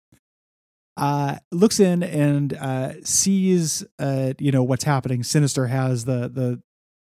Uh 0.96 1.36
looks 1.52 1.78
in 1.78 2.02
and 2.02 2.52
uh 2.54 2.94
sees 3.04 3.84
uh 4.00 4.32
you 4.38 4.50
know 4.50 4.64
what's 4.64 4.82
happening. 4.84 5.22
Sinister 5.22 5.68
has 5.68 6.04
the 6.06 6.28
the 6.28 6.60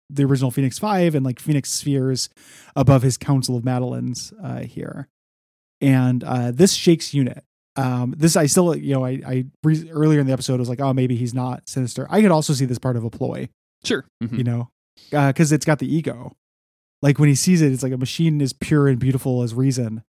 the 0.09 0.25
original 0.25 0.51
Phoenix 0.51 0.79
Five 0.79 1.15
and 1.15 1.25
like 1.27 1.39
Phoenix 1.39 1.71
spheres 1.71 2.31
above 2.75 3.03
his 3.03 3.19
Council 3.19 3.55
of 3.57 3.65
Madelynes 3.65 4.33
uh 4.43 4.61
here. 4.61 5.09
And 5.83 6.25
uh 6.25 6.53
this 6.53 6.73
shakes 6.73 7.13
unit. 7.13 7.45
Um 7.77 8.15
this 8.17 8.35
I 8.35 8.47
still 8.47 8.75
you 8.75 8.95
know 8.95 9.05
I 9.05 9.21
I 9.27 9.45
re- 9.63 9.91
earlier 9.91 10.21
in 10.21 10.27
the 10.27 10.33
episode 10.33 10.59
was 10.59 10.71
like 10.71 10.81
oh 10.81 10.95
maybe 10.95 11.15
he's 11.17 11.35
not 11.35 11.69
Sinister. 11.69 12.07
I 12.09 12.23
could 12.23 12.31
also 12.31 12.55
see 12.55 12.65
this 12.65 12.79
part 12.79 12.97
of 12.97 13.05
a 13.05 13.11
ploy, 13.11 13.51
Sure. 13.85 14.07
Mhm. 14.25 14.39
you 14.39 14.45
know. 14.45 14.71
Uh 15.13 15.33
cuz 15.35 15.53
it's 15.53 15.67
got 15.67 15.81
the 15.81 15.95
ego. 15.95 16.33
Like 17.03 17.19
when 17.19 17.29
he 17.29 17.35
sees 17.35 17.61
it 17.61 17.73
it's 17.73 17.83
like 17.83 17.93
a 17.93 17.99
machine 17.99 18.41
as 18.41 18.53
pure 18.53 18.89
and 18.89 18.99
beautiful 18.99 19.43
as 19.43 19.55
reason. 19.55 20.03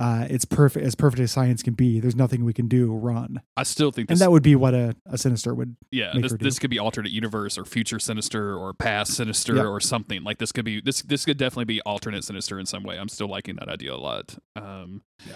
Uh 0.00 0.26
it's 0.30 0.44
perfect 0.44 0.86
as 0.86 0.94
perfect 0.94 1.20
as 1.20 1.32
science 1.32 1.60
can 1.60 1.74
be. 1.74 1.98
There's 1.98 2.14
nothing 2.14 2.44
we 2.44 2.52
can 2.52 2.68
do. 2.68 2.94
Run. 2.94 3.42
I 3.56 3.64
still 3.64 3.90
think 3.90 4.08
And 4.10 4.20
that 4.20 4.30
would 4.30 4.44
be 4.44 4.54
what 4.54 4.72
a, 4.72 4.94
a 5.06 5.18
Sinister 5.18 5.52
would 5.54 5.76
yeah 5.90 6.12
make 6.14 6.22
this, 6.22 6.30
her 6.32 6.38
do. 6.38 6.44
this 6.44 6.58
could 6.60 6.70
be 6.70 6.78
alternate 6.78 7.10
universe 7.10 7.58
or 7.58 7.64
future 7.64 7.98
sinister 7.98 8.56
or 8.56 8.72
past 8.74 9.14
sinister 9.14 9.56
Yep. 9.56 9.66
or 9.66 9.80
something 9.80 10.22
like 10.22 10.38
this 10.38 10.52
could 10.52 10.64
be 10.64 10.80
this 10.80 11.02
this 11.02 11.24
could 11.24 11.36
definitely 11.36 11.64
be 11.64 11.80
alternate 11.82 12.22
sinister 12.22 12.60
in 12.60 12.66
some 12.66 12.84
way 12.84 12.96
i'm 12.96 13.08
still 13.08 13.26
liking 13.28 13.56
that 13.56 13.68
idea 13.68 13.92
a 13.92 13.96
lot 13.96 14.36
um 14.54 15.02
yeah. 15.26 15.34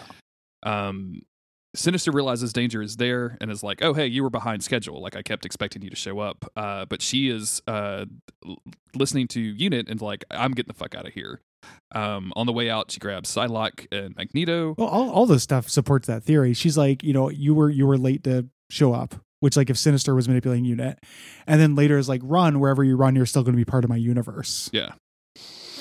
um 0.62 1.22
sinister 1.74 2.12
realizes 2.12 2.52
danger 2.52 2.82
is 2.82 2.96
there 2.96 3.36
and 3.40 3.50
is 3.50 3.62
like 3.62 3.82
oh 3.82 3.94
hey 3.94 4.06
you 4.06 4.22
were 4.22 4.30
behind 4.30 4.62
schedule. 4.62 5.00
Like 5.00 5.16
i 5.16 5.22
kept 5.22 5.44
expecting 5.46 5.82
you 5.82 5.90
to 5.90 5.96
show 5.96 6.18
up. 6.20 6.44
Uh 6.56 6.84
but 6.84 7.00
she 7.02 7.28
is 7.28 7.62
uh 7.66 8.04
listening 8.94 9.28
to 9.28 9.40
unit 9.40 9.88
and 9.88 10.00
like 10.00 10.24
i'm 10.30 10.52
getting 10.52 10.68
the 10.68 10.78
fuck 10.78 10.94
out 10.94 11.06
of 11.06 11.14
here. 11.14 11.40
Um 11.94 12.32
on 12.36 12.46
the 12.46 12.52
way 12.52 12.68
out 12.68 12.90
she 12.90 13.00
grabs 13.00 13.34
Psylocke 13.34 13.86
and 13.92 14.14
magneto. 14.16 14.74
Well, 14.76 14.88
all, 14.88 15.10
all 15.10 15.26
this 15.26 15.42
stuff 15.42 15.68
supports 15.68 16.06
that 16.08 16.22
theory. 16.24 16.54
She's 16.54 16.76
like, 16.76 17.02
you 17.02 17.12
know, 17.12 17.30
you 17.30 17.54
were 17.54 17.70
you 17.70 17.86
were 17.86 17.96
late 17.98 18.24
to 18.24 18.48
show 18.70 18.92
up, 18.92 19.14
which 19.40 19.56
like 19.56 19.70
if 19.70 19.78
Sinister 19.78 20.14
was 20.14 20.28
manipulating 20.28 20.64
Unit, 20.64 20.98
and 21.46 21.60
then 21.60 21.74
later 21.74 21.98
is 21.98 22.08
like, 22.08 22.20
run. 22.24 22.58
Wherever 22.58 22.82
you 22.82 22.96
run, 22.96 23.14
you're 23.14 23.26
still 23.26 23.42
going 23.42 23.52
to 23.54 23.56
be 23.58 23.64
part 23.64 23.84
of 23.84 23.90
my 23.90 23.96
universe. 23.96 24.70
yeah 24.72 24.92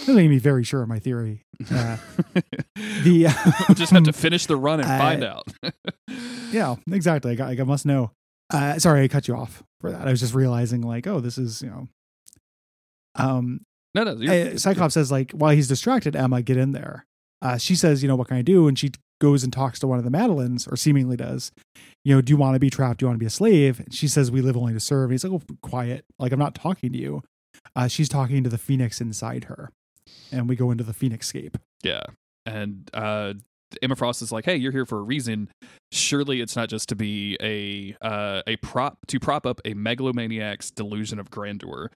That 0.05 0.15
made 0.15 0.29
me 0.29 0.39
very 0.39 0.63
sure 0.63 0.81
of 0.81 0.89
my 0.89 1.00
theory. 1.00 1.46
Uh, 1.72 1.98
the 3.03 3.31
just 3.75 3.91
have 3.91 4.03
to 4.03 4.12
finish 4.12 4.48
the 4.48 4.55
run 4.55 4.79
and 4.79 4.89
Uh, 4.91 4.98
find 4.98 5.24
out 5.24 5.46
yeah, 6.51 6.75
exactly. 6.91 7.34
I, 7.34 7.36
got, 7.36 7.60
I 7.60 7.63
must 7.63 7.86
know. 7.86 8.12
Uh, 8.51 8.79
sorry, 8.79 9.03
I 9.03 9.08
cut 9.08 9.27
you 9.27 9.36
off 9.36 9.63
for 9.79 9.91
that. 9.91 10.08
I 10.08 10.12
was 10.12 10.20
just 10.20 10.34
realizing 10.34 10.81
like, 10.81 11.05
oh, 11.05 11.20
this 11.20 11.38
is 11.38 11.62
you 11.62 11.70
know, 11.70 11.88
um, 13.15 13.62
no 13.93 14.03
no 14.03 14.31
uh, 14.31 14.58
Cyclops 14.58 14.96
says 14.96 15.12
like 15.12 15.31
while 15.31 15.53
he's 15.55 15.67
distracted, 15.67 16.15
Emma, 16.15 16.41
get 16.41 16.58
in 16.58 16.72
there. 16.72 17.05
Uh, 17.43 17.58
she 17.58 17.75
says, 17.75 18.01
you 18.01 18.08
know, 18.08 18.15
what 18.15 18.27
can 18.27 18.38
I 18.38 18.41
do? 18.41 18.67
And 18.67 18.77
she 18.77 18.91
goes 19.20 19.43
and 19.43 19.53
talks 19.53 19.79
to 19.79 19.88
one 19.88 19.98
of 20.00 20.03
the 20.03 20.12
Madelynes, 20.12 20.72
or 20.72 20.75
seemingly 20.75 21.17
does. 21.17 21.51
You 22.03 22.15
know, 22.15 22.22
do 22.22 22.31
you 22.31 22.38
want 22.38 22.55
to 22.55 22.60
be 22.60 22.70
trapped? 22.70 23.00
Do 23.00 23.03
you 23.03 23.08
want 23.08 23.15
to 23.17 23.20
be 23.24 23.27
a 23.27 23.31
slave? 23.31 23.79
And 23.79 23.93
she 23.93 24.08
says, 24.08 24.31
we 24.31 24.41
live 24.41 24.58
only 24.58 24.74
to 24.74 24.79
serve. 24.79 25.05
And 25.05 25.13
he's 25.13 25.24
like, 25.24 25.34
oh, 25.34 25.55
quiet. 25.62 26.05
Like 26.20 26.31
I'm 26.31 26.39
not 26.39 26.55
talking 26.55 26.91
to 26.91 26.98
you. 26.98 27.22
Uh, 27.75 27.88
she's 27.88 28.10
talking 28.10 28.43
to 28.43 28.50
the 28.50 28.58
Phoenix 28.58 29.00
inside 29.01 29.46
her, 29.46 29.72
and 30.31 30.47
we 30.50 30.55
go 30.55 30.71
into 30.71 30.83
the 30.83 30.93
Phoenix 30.93 31.27
scape. 31.27 31.57
Yeah. 31.83 32.03
And 32.45 32.89
uh 32.93 33.33
Emma 33.81 33.95
Frost 33.95 34.21
is 34.21 34.31
like, 34.31 34.45
"Hey, 34.45 34.57
you're 34.57 34.71
here 34.71 34.85
for 34.85 35.00
a 35.00 35.01
reason. 35.01 35.50
Surely 35.91 36.41
it's 36.41 36.55
not 36.55 36.69
just 36.69 36.89
to 36.89 36.95
be 36.95 37.38
a 37.41 37.95
uh, 38.05 38.41
a 38.47 38.57
prop 38.57 38.97
to 39.07 39.19
prop 39.19 39.45
up 39.45 39.61
a 39.65 39.73
megalomaniac's 39.73 40.71
delusion 40.71 41.19
of 41.19 41.29
grandeur." 41.29 41.89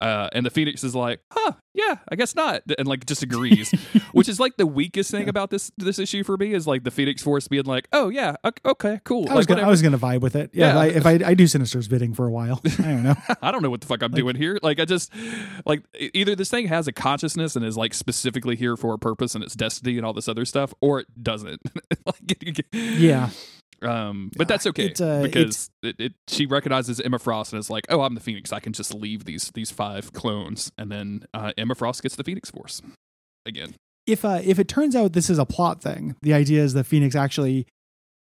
Uh, 0.00 0.28
and 0.32 0.46
the 0.46 0.50
Phoenix 0.50 0.82
is 0.82 0.94
like, 0.94 1.20
"Huh, 1.30 1.52
yeah, 1.74 1.96
I 2.10 2.16
guess 2.16 2.34
not," 2.34 2.62
and 2.78 2.88
like 2.88 3.04
just 3.04 3.22
agrees, 3.22 3.70
which 4.12 4.28
is 4.30 4.40
like 4.40 4.56
the 4.56 4.66
weakest 4.66 5.10
thing 5.10 5.24
Yeah. 5.24 5.28
about 5.30 5.50
this 5.50 5.70
this 5.76 5.98
issue 5.98 6.24
for 6.24 6.36
me 6.38 6.54
is 6.54 6.66
like 6.66 6.84
the 6.84 6.90
Phoenix 6.90 7.22
Force 7.22 7.48
being 7.48 7.64
like, 7.64 7.86
"Oh 7.92 8.08
yeah, 8.08 8.36
ok- 8.42 8.62
okay, 8.70 9.00
cool." 9.04 9.28
I 9.28 9.34
was 9.34 9.48
Like, 9.48 9.56
gonna, 9.58 9.66
I 9.66 9.70
was 9.70 9.82
gonna 9.82 9.98
vibe 9.98 10.20
with 10.22 10.36
it. 10.36 10.50
Yeah, 10.54 10.74
Yeah. 10.84 10.84
If, 10.96 11.06
I, 11.06 11.10
if 11.12 11.22
I 11.24 11.30
I 11.30 11.34
do 11.34 11.46
Sinister's 11.46 11.86
bidding 11.86 12.14
for 12.14 12.26
a 12.26 12.30
while, 12.30 12.60
I 12.64 12.82
don't 12.82 13.02
know. 13.02 13.14
I 13.42 13.50
don't 13.52 13.62
know 13.62 13.70
what 13.70 13.82
the 13.82 13.86
fuck 13.86 14.02
I'm 14.02 14.10
Like- 14.12 14.20
doing 14.22 14.36
here. 14.36 14.58
Like 14.62 14.80
I 14.80 14.86
just 14.86 15.12
like 15.66 15.82
either 16.14 16.34
this 16.34 16.48
thing 16.50 16.68
has 16.68 16.88
a 16.88 16.92
consciousness 16.92 17.54
and 17.54 17.64
is 17.64 17.76
like 17.76 17.92
specifically 17.92 18.56
here 18.56 18.76
for 18.78 18.94
a 18.94 18.98
purpose 18.98 19.34
and 19.34 19.44
its 19.44 19.54
destiny 19.54 19.96
and 19.98 20.06
all 20.06 20.12
this 20.14 20.28
other 20.28 20.44
stuff, 20.46 20.72
or 20.80 21.00
it 21.00 21.06
doesn't. 21.22 21.60
like, 22.06 22.64
Yeah, 22.72 23.30
Um, 23.82 24.30
but 24.36 24.46
Yeah, 24.46 24.48
that's 24.48 24.66
okay 24.66 24.86
it's, 24.86 25.00
uh, 25.00 25.22
because 25.22 25.70
it, 25.82 25.96
it 25.98 26.12
she 26.28 26.46
recognizes 26.46 27.00
Emma 27.00 27.18
Frost 27.18 27.52
and 27.52 27.60
is 27.60 27.70
like, 27.70 27.86
"Oh, 27.88 28.02
I'm 28.02 28.14
the 28.14 28.20
Phoenix. 28.20 28.52
I 28.52 28.60
can 28.60 28.72
just 28.72 28.94
leave 28.94 29.24
these 29.24 29.50
these 29.54 29.70
five 29.70 30.12
clones." 30.12 30.70
And 30.76 30.92
then 30.92 31.24
uh, 31.32 31.52
Emma 31.56 31.74
Frost 31.74 32.02
gets 32.02 32.16
the 32.16 32.24
Phoenix 32.24 32.50
Force 32.50 32.82
again. 33.46 33.74
if 34.06 34.24
uh, 34.24 34.40
if 34.44 34.58
it 34.58 34.68
turns 34.68 34.94
out 34.94 35.12
this 35.12 35.30
is 35.30 35.38
a 35.38 35.46
plot 35.46 35.82
thing, 35.82 36.16
the 36.22 36.34
idea 36.34 36.62
is 36.62 36.74
that 36.74 36.84
Phoenix 36.84 37.14
actually 37.14 37.66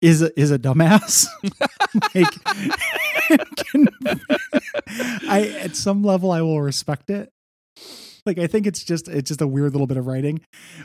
is 0.01 0.23
a, 0.23 0.39
is 0.39 0.51
a 0.51 0.59
dumbass. 0.59 1.27
like, 2.15 2.31
can, 3.57 3.89
I 5.29 5.57
at 5.61 5.77
some 5.77 6.03
level 6.03 6.31
I 6.31 6.43
will 6.43 6.61
respect 6.61 7.11
it. 7.11 7.31
Like 8.27 8.39
I 8.39 8.47
think 8.47 8.67
it's 8.67 8.83
just 8.83 9.09
it's 9.09 9.29
just 9.29 9.41
a 9.41 9.47
weird 9.47 9.73
little 9.73 9.87
bit 9.87 9.97
of 9.97 10.07
writing, 10.07 10.41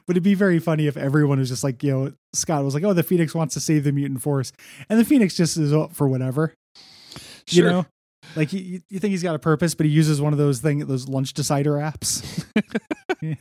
but 0.05 0.13
it'd 0.13 0.24
be 0.24 0.36
very 0.36 0.60
funny 0.60 0.88
if 0.88 0.98
everyone 0.98 1.39
was 1.39 1.50
just 1.50 1.63
like 1.63 1.81
you 1.84 1.91
know 1.91 2.13
Scott 2.34 2.63
was 2.63 2.74
like 2.74 2.84
oh 2.84 2.93
the 2.93 3.03
Phoenix 3.03 3.34
wants 3.34 3.53
to 3.53 3.60
save 3.60 3.86
the 3.86 3.91
mutant 3.91 4.22
force, 4.22 4.51
and 4.89 5.00
the 5.00 5.05
Phoenix 5.05 5.36
just 5.36 5.58
is 5.58 5.74
up 5.74 5.93
for 5.93 6.08
whatever. 6.08 6.53
Sure. 7.48 7.65
You 7.65 7.72
know, 7.72 7.86
like 8.36 8.53
you, 8.53 8.81
you 8.89 9.00
think 9.00 9.12
he's 9.12 9.24
got 9.24 9.36
a 9.36 9.39
purpose, 9.39 9.74
but 9.74 9.86
he 9.86 9.91
uses 9.91 10.22
one 10.22 10.34
of 10.34 10.39
those 10.39 10.60
thing 10.60 10.79
those 10.79 11.08
lunch 11.08 11.34
decider 11.34 11.74
apps. 11.74 12.46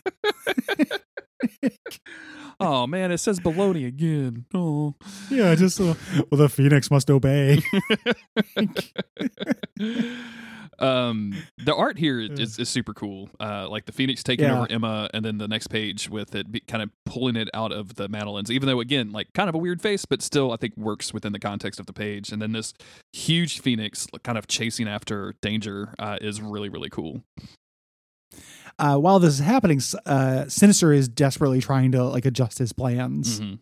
oh 2.61 2.87
man, 2.87 3.11
it 3.12 3.19
says 3.19 3.40
baloney 3.40 3.87
again. 3.87 4.47
Oh. 4.55 4.95
Yeah, 5.31 5.55
just 5.55 5.81
uh, 5.81 5.95
well, 6.31 6.38
the 6.38 6.49
phoenix 6.49 6.90
must 6.90 7.11
obey. 7.11 7.62
um 10.78 11.35
the 11.65 11.75
art 11.75 11.99
here 11.99 12.21
is, 12.21 12.59
is 12.59 12.69
super 12.69 12.95
cool 12.95 13.29
uh 13.41 13.69
like 13.69 13.85
the 13.87 13.93
phoenix 13.93 14.23
taking 14.23 14.47
Yeah. 14.47 14.59
over 14.59 14.71
emma 14.71 15.11
and 15.12 15.25
then 15.25 15.38
the 15.38 15.49
next 15.49 15.69
page 15.69 16.09
with 16.09 16.35
it 16.35 16.50
be, 16.53 16.61
kind 16.61 16.83
of 16.83 16.91
pulling 17.05 17.37
it 17.37 17.49
out 17.53 17.73
of 17.73 17.97
the 17.97 18.09
madelynes 18.09 18.49
even 18.50 18.69
though 18.69 18.81
again 18.81 19.11
like 19.12 19.33
kind 19.35 19.49
of 19.49 19.55
a 19.55 19.59
weird 19.59 19.83
face 19.83 20.05
but 20.05 20.23
still 20.23 20.53
i 20.53 20.57
think 20.57 20.77
works 20.77 21.12
within 21.12 21.33
the 21.33 21.38
context 21.41 21.81
of 21.81 21.87
the 21.87 21.93
page 21.93 22.31
and 22.33 22.41
then 22.41 22.53
this 22.53 22.73
huge 23.12 23.61
phoenix 23.61 24.07
kind 24.23 24.38
of 24.38 24.47
chasing 24.47 24.87
after 24.88 25.35
danger 25.43 25.95
uh 25.99 26.17
is 26.21 26.41
really 26.41 26.69
really 26.69 26.91
cool 26.91 27.23
Uh, 28.79 28.97
while 28.97 29.19
this 29.19 29.35
is 29.35 29.41
happening, 29.41 29.81
uh, 30.07 30.45
Sinister 30.49 30.93
is 30.93 31.09
desperately 31.09 31.61
trying 31.61 31.91
to 31.93 32.05
like 32.05 32.25
adjust 32.25 32.59
his 32.59 32.73
plans. 32.73 33.41
Mhm. 33.41 33.59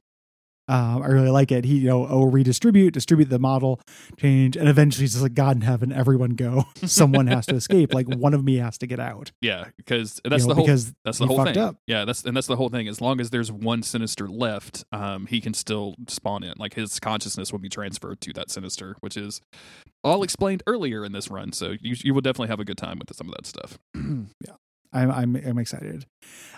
Um, 0.69 1.03
I 1.03 1.07
really 1.07 1.31
like 1.31 1.53
it. 1.53 1.65
He, 1.65 1.79
you 1.79 1.89
know, 1.89 2.07
oh, 2.09 2.25
redistribute, 2.25 2.93
distribute 2.95 3.27
the 3.27 3.39
model, 3.39 3.81
change, 4.19 4.57
and 4.57 4.69
eventually 4.69 5.05
he's 5.05 5.13
just 5.13 5.23
like, 5.23 5.35
God 5.35 5.57
in 5.57 5.63
heaven, 5.63 5.93
everyone 5.93 6.31
go. 6.31 6.65
Someone 6.85 7.27
has 7.29 7.47
to 7.47 7.55
escape. 7.55 7.95
Like 7.95 8.07
one 8.09 8.35
of 8.35 8.45
me 8.45 8.57
has 8.57 8.77
to 8.79 8.87
get 8.87 8.99
out. 8.99 9.31
Yeah, 9.41 9.67
because 9.77 10.21
that's 10.25 10.43
You 10.43 10.49
know, 10.49 10.55
the 10.55 10.55
whole 10.57 10.65
because 10.65 10.95
that's 11.05 11.19
the 11.19 11.27
whole 11.27 11.45
thing. 11.45 11.57
up. 11.59 11.77
Yeah, 11.87 12.05
that's 12.05 12.25
and 12.25 12.37
that's 12.37 12.47
the 12.49 12.57
whole 12.57 12.69
thing. 12.69 12.89
As 12.89 13.01
long 13.01 13.21
as 13.21 13.31
there's 13.31 13.53
one 13.53 13.83
sinister 13.83 14.29
left, 14.29 14.85
um, 14.93 15.27
he 15.27 15.41
can 15.41 15.55
still 15.55 15.95
spawn 16.09 16.43
in. 16.43 16.55
Like 16.59 16.75
his 16.75 16.99
consciousness 16.99 17.53
will 17.53 17.61
be 17.61 17.69
transferred 17.69 18.21
to 18.23 18.33
that 18.33 18.51
sinister, 18.51 18.97
which 19.01 19.17
is 19.17 19.41
all 20.03 20.23
explained 20.23 20.63
earlier 20.67 21.05
in 21.05 21.13
this 21.13 21.31
run. 21.31 21.53
So 21.53 21.75
you 21.81 21.95
you 22.03 22.13
will 22.15 22.21
definitely 22.23 22.49
have 22.49 22.61
a 22.61 22.65
good 22.65 22.79
time 22.79 22.99
with 22.99 23.15
some 23.17 23.29
of 23.29 23.35
that 23.35 23.47
stuff. 23.47 23.79
I'm 24.97 25.11
I'm 25.11 25.37
I'm 25.37 25.59
excited. 25.59 26.07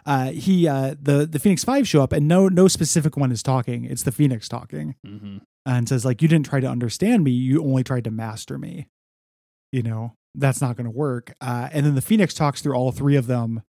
Uh, 0.07 0.30
he 0.30 0.68
uh, 0.68 0.95
the 1.00 1.26
the 1.26 1.38
Phoenix 1.38 1.64
Five 1.64 1.88
show 1.88 2.02
up 2.02 2.12
and 2.12 2.28
no 2.28 2.49
no 2.49 2.68
specific 2.68 3.16
one 3.16 3.33
is 3.33 3.42
talking. 3.42 3.85
It's 3.85 4.04
the 4.04 4.12
Phoenix 4.12 4.49
talking 4.49 4.95
mm-hmm. 5.07 5.38
and 5.66 5.88
says 5.88 6.04
like 6.04 6.23
you 6.23 6.28
didn't 6.28 6.47
try 6.47 6.61
to 6.61 6.66
understand 6.66 7.25
me. 7.25 7.33
You 7.33 7.62
only 7.62 7.85
tried 7.85 8.04
to 8.04 8.11
master 8.11 8.59
me. 8.59 8.88
You 9.73 9.83
know 9.83 10.14
that's 10.35 10.61
not 10.61 10.76
going 10.76 10.85
to 10.85 10.90
work. 10.90 11.35
Uh, 11.40 11.68
and 11.73 11.85
then 11.85 11.95
the 11.95 12.02
Phoenix 12.02 12.33
talks 12.33 12.61
through 12.62 12.75
all 12.75 12.92
three 12.92 13.16
of 13.16 13.26
them 13.26 13.62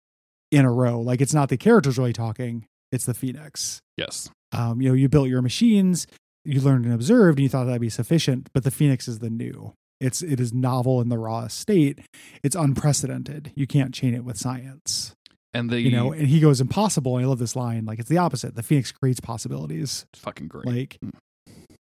in 0.50 0.64
a 0.64 0.72
row. 0.72 1.00
Like 1.00 1.20
it's 1.20 1.34
not 1.34 1.48
the 1.48 1.56
characters 1.56 1.98
really 1.98 2.12
talking. 2.12 2.66
It's 2.92 3.06
the 3.06 3.14
Phoenix. 3.14 3.80
Yes. 3.96 4.30
Um, 4.52 4.80
you 4.80 4.88
know 4.88 4.94
you 4.94 5.08
built 5.08 5.28
your 5.28 5.42
machines. 5.42 6.06
You 6.44 6.60
learned 6.60 6.84
and 6.84 6.94
observed, 6.94 7.38
and 7.38 7.42
you 7.42 7.48
thought 7.48 7.64
that'd 7.64 7.80
be 7.80 7.90
sufficient. 7.90 8.48
But 8.54 8.64
the 8.64 8.70
Phoenix 8.70 9.08
is 9.08 9.18
the 9.18 9.30
new. 9.30 9.74
It's 10.00 10.22
it 10.22 10.38
is 10.40 10.52
novel 10.52 11.00
in 11.00 11.08
the 11.08 11.18
rawest 11.18 11.58
state. 11.58 12.00
It's 12.42 12.54
unprecedented. 12.56 13.52
You 13.54 13.66
can't 13.66 13.92
chain 13.92 14.14
it 14.14 14.24
with 14.24 14.36
science 14.38 15.14
And 15.54 15.70
the 15.70 15.80
you 15.80 15.90
know 15.90 16.12
and 16.12 16.28
he 16.28 16.40
goes 16.40 16.60
impossible 16.60 17.16
and 17.16 17.24
i 17.24 17.28
love 17.28 17.38
this 17.38 17.56
line 17.56 17.84
like 17.86 17.98
it's 17.98 18.08
the 18.08 18.18
opposite 18.18 18.54
the 18.54 18.62
phoenix 18.62 18.92
creates 18.92 19.18
possibilities 19.20 20.04
fucking 20.14 20.46
great. 20.48 20.66
like 20.66 20.98
Mm. 21.04 21.12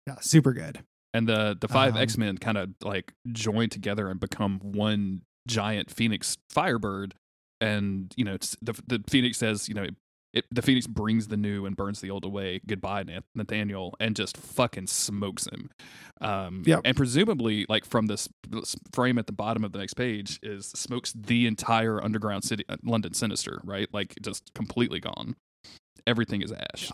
yeah 0.07 0.15
super 0.21 0.53
good 0.53 0.79
and 1.13 1.27
the 1.27 1.57
the 1.59 1.67
five 1.67 1.95
Um, 1.95 2.01
X 2.01 2.17
Men 2.17 2.37
kind 2.37 2.57
of 2.57 2.69
like 2.83 3.13
join 3.31 3.69
together 3.69 4.09
and 4.09 4.19
become 4.19 4.59
one 4.61 5.21
giant 5.47 5.89
Phoenix 5.89 6.37
Firebird. 6.49 7.15
And 7.61 8.13
you 8.17 8.25
know, 8.25 8.33
it's, 8.33 8.57
the 8.61 8.73
the 8.85 9.01
Phoenix 9.07 9.37
says, 9.37 9.69
you 9.69 9.75
know, 9.75 9.87
it, 10.35 10.45
the 10.51 10.61
Phoenix 10.61 10.85
brings 10.85 11.29
the 11.29 11.37
new 11.37 11.65
and 11.65 11.75
burns 11.75 12.01
the 12.01 12.11
old 12.11 12.25
away. 12.25 12.61
Goodbye, 12.67 13.05
Nathaniel, 13.33 13.95
and 13.99 14.15
just 14.15 14.37
fucking 14.37 14.87
smokes 14.87 15.47
him. 15.47 15.69
Um, 16.21 16.63
Yep. 16.65 16.81
And 16.85 16.95
presumably, 16.97 17.65
like 17.69 17.85
from 17.85 18.07
this, 18.07 18.29
this 18.47 18.75
frame 18.93 19.17
at 19.17 19.25
the 19.27 19.33
bottom 19.33 19.63
of 19.63 19.71
the 19.71 19.79
next 19.79 19.95
page, 19.95 20.39
is 20.43 20.67
smokes 20.67 21.13
the 21.13 21.47
entire 21.47 22.03
underground 22.03 22.43
city, 22.43 22.65
uh, 22.69 22.77
London 22.83 23.13
Sinister, 23.13 23.61
right? 23.63 23.87
Like 23.93 24.13
just 24.21 24.53
completely 24.53 24.99
gone. 24.99 25.35
Everything 26.05 26.41
is 26.41 26.51
ash. 26.51 26.91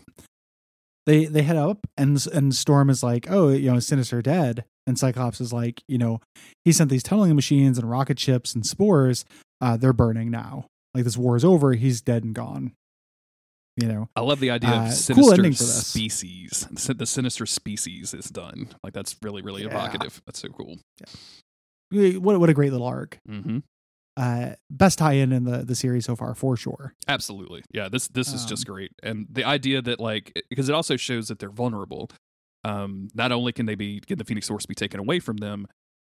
they 1.06 1.24
they 1.26 1.42
head 1.42 1.56
up 1.56 1.86
and 1.98 2.24
and 2.32 2.54
storm 2.54 2.88
is 2.88 3.02
like 3.02 3.26
oh 3.28 3.48
you 3.48 3.70
know 3.72 3.80
sinister 3.80 4.22
dead 4.22 4.64
and 4.86 4.98
cyclops 4.98 5.40
is 5.40 5.52
like 5.52 5.82
you 5.88 5.98
know 5.98 6.20
he 6.64 6.72
sent 6.72 6.88
these 6.90 7.02
tunneling 7.02 7.34
machines 7.34 7.76
and 7.76 7.90
rocket 7.90 8.18
ships 8.18 8.54
and 8.54 8.64
spores 8.64 9.24
uh 9.60 9.76
they're 9.76 9.92
burning 9.92 10.30
now 10.30 10.64
like 10.94 11.04
this 11.04 11.16
war 11.16 11.36
is 11.36 11.44
over 11.44 11.72
he's 11.74 12.00
dead 12.00 12.22
and 12.24 12.34
gone 12.34 12.72
you 13.76 13.88
know 13.88 14.08
I 14.16 14.20
love 14.20 14.40
the 14.40 14.50
idea 14.50 14.70
Uh, 14.70 14.74
of 14.78 14.84
cool 14.86 14.92
sinister 14.92 15.34
ending 15.34 15.52
for 15.54 15.62
this. 15.64 15.86
species. 15.86 16.66
The 16.70 17.06
sinister 17.06 17.46
species 17.46 18.12
is 18.14 18.26
done. 18.26 18.68
Like 18.84 18.92
that's 18.92 19.16
really 19.22 19.42
really 19.42 19.62
Yeah. 19.62 19.68
evocative. 19.68 20.20
That's 20.26 20.40
so 20.40 20.48
cool. 20.48 20.78
what 21.90 22.40
what 22.40 22.48
a 22.50 22.54
great 22.54 22.72
little 22.72 22.86
arc 22.86 23.18
hmm 23.26 23.58
uh 24.18 24.50
best 24.70 24.98
tie-in 24.98 25.32
in 25.32 25.44
the 25.44 25.64
the 25.64 25.74
series 25.74 26.04
so 26.04 26.14
far 26.14 26.34
for 26.34 26.54
sure 26.54 26.92
Absolutely. 27.08 27.62
Yeah. 27.72 27.88
This 27.88 28.08
this 28.08 28.28
is 28.28 28.42
Um, 28.42 28.48
just 28.48 28.66
great, 28.66 28.92
and 29.02 29.26
the 29.30 29.42
idea 29.44 29.80
that 29.80 30.00
like 30.00 30.32
because 30.50 30.68
it 30.68 30.74
also 30.74 30.96
shows 30.96 31.28
that 31.28 31.38
they're 31.38 31.50
vulnerable. 31.50 32.10
Um, 32.64 33.08
not 33.14 33.32
only 33.32 33.52
can 33.52 33.64
they 33.66 33.74
be 33.74 34.00
can 34.00 34.18
the 34.18 34.24
Phoenix 34.24 34.46
Force 34.48 34.66
be 34.66 34.74
taken 34.74 35.00
away 35.00 35.18
from 35.18 35.38
them, 35.38 35.66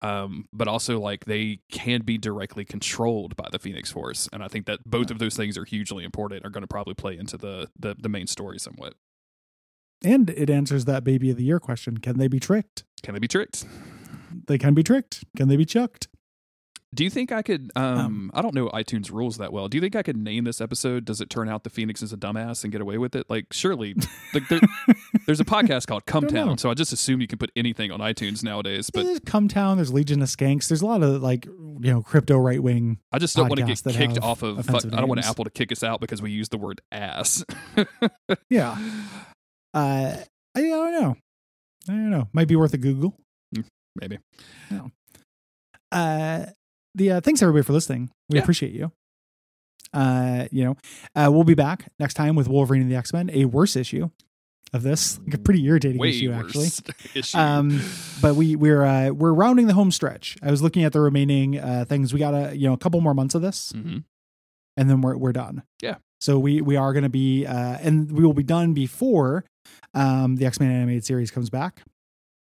um, 0.03 0.47
but 0.53 0.69
also 0.69 1.01
like 1.01 1.25
they 1.25 1.61
can 1.71 2.03
be 2.03 2.19
directly 2.19 2.65
controlled 2.65 3.37
by 3.37 3.49
the 3.51 3.59
Phoenix 3.59 3.91
Force, 3.91 4.29
and 4.33 4.43
I 4.43 4.49
think 4.49 4.67
that 4.67 4.81
both 4.85 5.11
of 5.11 5.19
those 5.19 5.37
things 5.37 5.57
are 5.57 5.65
hugely 5.65 6.05
important. 6.05 6.45
Are 6.45 6.51
going 6.51 6.63
to 6.63 6.69
probably 6.69 6.95
play 6.95 7.17
into 7.17 7.37
the 7.39 7.69
the 7.79 7.95
the 7.99 8.09
main 8.09 8.27
story 8.27 8.59
somewhat. 8.59 8.95
and 10.05 10.31
it 10.31 10.51
answers 10.51 10.85
that 10.87 11.05
baby 11.05 11.31
of 11.31 11.37
the 11.37 11.45
year 11.45 11.61
question 11.61 11.99
can 11.99 12.19
they 12.19 12.29
be 12.29 12.41
tricked 12.41 12.85
Can 13.03 13.15
they 13.15 13.21
be 13.21 13.29
tricked? 13.29 13.65
they 14.49 14.59
can 14.59 14.75
be 14.75 14.83
tricked 14.83 15.23
can 15.37 15.49
they 15.49 15.57
be 15.57 15.65
chucked 15.65 16.09
Do 16.95 17.05
you 17.05 17.11
think 17.11 17.33
I 17.33 17.41
could? 17.43 17.71
Um, 17.75 17.99
Um, 17.99 18.31
I 18.35 18.43
don't 18.43 18.55
know 18.55 18.69
iTunes 18.69 19.11
rules 19.11 19.39
that 19.39 19.53
well. 19.53 19.69
Do 19.69 19.77
you 19.79 19.81
think 19.81 19.97
I 19.97 20.03
could 20.03 20.17
name 20.17 20.45
this 20.45 20.61
episode? 20.61 21.05
Does 21.07 21.21
it 21.23 21.31
turn 21.31 21.49
out 21.49 21.65
the 21.65 21.71
Phoenix 21.71 22.03
is 22.03 22.13
a 22.13 22.17
dumbass 22.17 22.65
and 22.65 22.73
get 22.73 22.81
away 22.83 22.99
with 22.99 23.15
it? 23.17 23.31
Like, 23.31 23.47
surely, 23.53 23.95
like 24.35 24.47
there, 24.49 24.61
there's 25.27 25.41
a 25.41 25.45
podcast 25.45 25.87
called 25.87 26.05
Cum 26.05 26.27
Town, 26.27 26.59
so 26.59 26.71
I 26.71 26.75
just 26.75 26.93
assume 26.93 27.21
you 27.23 27.27
can 27.27 27.39
put 27.39 27.51
anything 27.57 27.91
on 27.91 28.01
iTunes 28.01 28.43
nowadays. 28.45 28.91
But 28.91 29.05
there's 29.07 29.21
Cum 29.21 29.49
Town, 29.49 29.77
there's 29.79 29.93
Legion 29.93 30.21
of 30.21 30.29
Skanks. 30.29 30.69
There's 30.69 30.83
a 30.83 30.87
lot 30.87 31.03
of 31.03 31.23
like 31.23 31.47
you 31.47 31.79
know 31.81 32.03
crypto 32.03 32.37
right 32.37 32.63
wing. 32.63 32.99
I 33.11 33.19
just 33.19 33.37
don't 33.37 33.49
want 33.49 33.61
to 33.61 33.67
get 33.67 33.83
kicked 33.85 34.19
off 34.19 34.43
of. 34.43 34.59
offensive 34.59 34.93
I 34.93 34.99
don't 34.99 35.09
want. 35.09 35.25
Apple 35.25 35.45
to 35.45 35.51
kick 35.51 35.73
us 35.73 35.83
out 35.83 36.01
because 36.01 36.21
we 36.21 36.31
use 36.31 36.49
the 36.51 36.59
word 36.59 36.81
ass. 36.93 37.45
Yeah, 38.51 38.77
uh, 39.73 40.17
I, 40.55 40.59
I 40.59 40.61
don't 40.61 40.93
know. 40.93 41.17
I 41.89 41.93
don't 41.93 42.11
know. 42.11 42.29
Might 42.33 42.49
be 42.49 42.57
worth 42.57 42.75
a 42.75 42.79
Google. 42.79 43.17
Maybe. 43.99 44.19
No. 44.71 44.91
Uh, 45.91 46.47
the 46.95 47.13
uh, 47.13 47.21
thanks 47.21 47.43
everybody 47.43 47.65
for 47.65 47.73
listening. 47.73 48.11
We 48.29 48.37
Yeah. 48.37 48.43
appreciate 48.43 48.73
you. 48.73 48.93
Uh, 49.93 50.47
you 50.51 50.65
know, 50.65 50.77
uh, 51.15 51.31
we'll 51.31 51.45
be 51.45 51.55
back 51.55 51.91
next 51.99 52.15
time 52.15 52.35
with 52.35 52.49
Wolverine 52.49 52.83
and 52.83 52.91
the 52.91 52.97
X 52.97 53.13
Men, 53.13 53.31
a 53.33 53.45
worse 53.45 53.77
issue 53.77 54.09
of 54.73 54.83
this, 54.83 55.19
like 55.27 55.35
a 55.35 55.39
pretty 55.39 55.63
irritating 55.67 55.99
Way 55.99 56.09
issue 56.11 56.33
actually. 56.33 56.69
issue. 57.15 57.37
Um, 57.37 57.81
but 58.23 58.35
we 58.35 58.57
we're 58.57 58.83
uh, 58.85 59.11
we're 59.11 59.35
rounding 59.35 59.67
the 59.67 59.75
home 59.75 59.91
stretch. 59.91 60.37
I 60.43 60.51
was 60.51 60.63
looking 60.63 60.85
at 60.85 60.93
the 60.95 61.01
remaining 61.01 61.59
uh, 61.59 61.85
things. 61.87 62.13
We 62.15 62.19
got 62.19 62.33
a 62.35 62.57
you 62.57 62.67
know 62.67 62.73
a 62.73 62.79
couple 62.79 63.01
more 63.03 63.15
months 63.15 63.35
of 63.35 63.43
this. 63.43 63.73
hmm 63.73 63.99
and 64.79 64.89
then 64.89 65.03
we're 65.03 65.15
we're 65.19 65.33
done. 65.33 65.63
Yeah. 65.83 65.97
So 66.23 66.39
we 66.39 66.63
we 66.63 66.77
are 66.77 66.95
going 66.95 67.03
to 67.03 67.11
be 67.11 67.45
uh 67.45 67.77
and 67.83 68.11
we 68.11 68.25
will 68.25 68.33
be 68.33 68.43
done 68.43 68.73
before 68.73 69.45
um 69.93 70.37
the 70.37 70.47
X-Men 70.47 70.71
animated 70.71 71.05
series 71.05 71.31
comes 71.31 71.51
back. 71.51 71.83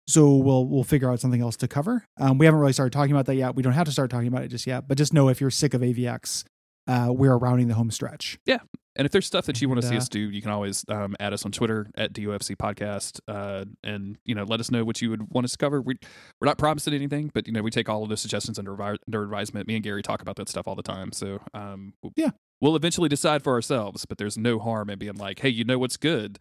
So 0.08 0.36
we'll 0.36 0.66
we'll 0.68 0.84
figure 0.84 1.12
out 1.12 1.20
something 1.20 1.42
else 1.42 1.56
to 1.58 1.68
cover. 1.68 2.06
Um 2.20 2.38
we 2.38 2.46
haven't 2.46 2.60
really 2.62 2.74
started 2.74 2.94
talking 2.94 3.12
about 3.12 3.26
that 3.26 3.36
yet. 3.36 3.56
We 3.56 3.64
don't 3.64 3.74
have 3.74 3.86
to 3.86 3.92
start 3.92 4.10
talking 4.12 4.28
about 4.28 4.44
it 4.44 4.50
just 4.50 4.68
yet, 4.68 4.88
but 4.88 4.98
just 4.98 5.14
know 5.14 5.30
if 5.30 5.42
you're 5.42 5.50
sick 5.50 5.74
of 5.74 5.82
AVX, 5.82 6.44
uh 6.88 7.08
we're 7.10 7.38
rounding 7.38 7.68
the 7.68 7.74
home 7.76 7.92
stretch. 7.92 8.38
Yeah. 8.46 8.60
And 8.98 9.06
if 9.06 9.12
there's 9.12 9.26
stuff 9.26 9.46
that 9.48 9.62
you 9.62 9.68
want 9.68 9.82
to 9.82 9.88
And, 9.88 9.92
see 9.92 9.98
uh, 9.98 10.02
us 10.02 10.08
do, 10.08 10.20
you 10.20 10.42
can 10.42 10.52
always 10.52 10.86
um, 10.88 11.18
add 11.20 11.34
us 11.34 11.44
on 11.46 11.52
Twitter 11.52 11.92
at 11.98 12.14
DOFC 12.14 12.56
Podcast, 12.56 13.20
uh, 13.28 13.66
and 13.84 14.18
you 14.24 14.34
know 14.34 14.46
let 14.46 14.62
us 14.62 14.72
know 14.72 14.86
what 14.86 15.02
you 15.02 15.10
would 15.10 15.34
want 15.34 15.44
us 15.44 15.52
to 15.52 15.58
cover. 15.58 15.82
We 15.82 15.96
we're 16.40 16.46
not 16.46 16.58
promising 16.58 16.94
anything, 16.94 17.30
but 17.34 17.46
you 17.46 17.52
know 17.52 17.62
we 17.62 17.72
take 17.72 17.90
all 17.90 18.04
of 18.04 18.10
those 18.10 18.22
suggestions 18.22 18.58
under 18.58 18.82
under 18.82 19.22
advisement. 19.24 19.68
Me 19.68 19.76
and 19.76 19.84
Gary 19.84 20.02
talk 20.02 20.22
about 20.22 20.38
that 20.38 20.48
stuff 20.48 20.66
all 20.66 20.76
the 20.76 20.82
time, 20.82 21.12
so 21.12 21.40
um, 21.54 21.94
Yeah. 22.16 22.30
we'll 22.62 22.78
eventually 22.78 23.10
decide 23.10 23.44
for 23.44 23.52
ourselves. 23.52 24.06
But 24.06 24.18
there's 24.18 24.38
no 24.38 24.60
harm 24.60 24.90
in 24.90 24.98
being 24.98 25.18
like, 25.18 25.40
hey, 25.40 25.50
you 25.50 25.66
know 25.66 25.78
what's 25.78 25.98
good 25.98 26.40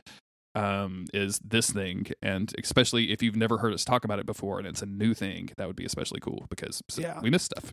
um, 0.54 1.06
is 1.12 1.38
this 1.44 1.70
thing, 1.70 2.06
and 2.22 2.52
especially 2.62 3.10
if 3.12 3.22
you've 3.22 3.36
never 3.36 3.58
heard 3.58 3.72
us 3.74 3.84
talk 3.84 4.04
about 4.04 4.18
it 4.18 4.26
before 4.26 4.58
and 4.58 4.66
it's 4.66 4.82
a 4.82 4.86
new 4.86 5.14
thing, 5.14 5.50
that 5.56 5.66
would 5.66 5.76
be 5.76 5.84
especially 5.84 6.20
cool 6.20 6.46
because 6.50 6.80
Yeah. 6.96 7.20
we 7.20 7.30
miss 7.30 7.42
stuff. 7.44 7.72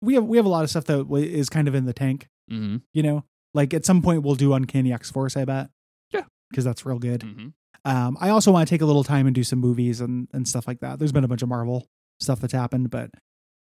We 0.00 0.14
have 0.14 0.24
we 0.24 0.36
have 0.36 0.46
a 0.46 0.50
lot 0.50 0.64
of 0.64 0.70
stuff 0.70 0.84
that 0.84 1.06
is 1.14 1.48
kind 1.48 1.68
of 1.68 1.74
in 1.74 1.84
the 1.86 1.92
tank, 1.92 2.26
hmm 2.48 2.76
you 2.92 3.02
know. 3.02 3.24
Like 3.54 3.72
at 3.72 3.84
some 3.86 4.02
point 4.02 4.22
we'll 4.22 4.34
do 4.34 4.52
Uncanny 4.52 4.92
X-Force, 4.92 5.36
I 5.36 5.44
bet. 5.44 5.70
Yeah. 6.12 6.24
Cuz 6.54 6.64
that's 6.64 6.84
real 6.84 6.98
good. 6.98 7.22
hmm 7.22 7.48
Um, 7.84 8.16
I 8.20 8.30
also 8.30 8.50
want 8.50 8.66
to 8.66 8.74
take 8.74 8.80
a 8.82 8.86
little 8.86 9.04
time 9.04 9.26
and 9.26 9.34
do 9.34 9.44
some 9.44 9.58
movies 9.60 10.00
and, 10.00 10.28
and 10.32 10.48
stuff 10.48 10.66
like 10.66 10.80
that. 10.80 10.98
There's 10.98 11.12
been 11.12 11.24
a 11.24 11.28
bunch 11.28 11.42
of 11.42 11.48
Marvel 11.48 11.86
stuff 12.20 12.40
that's 12.40 12.52
happened, 12.54 12.90
but 12.90 13.10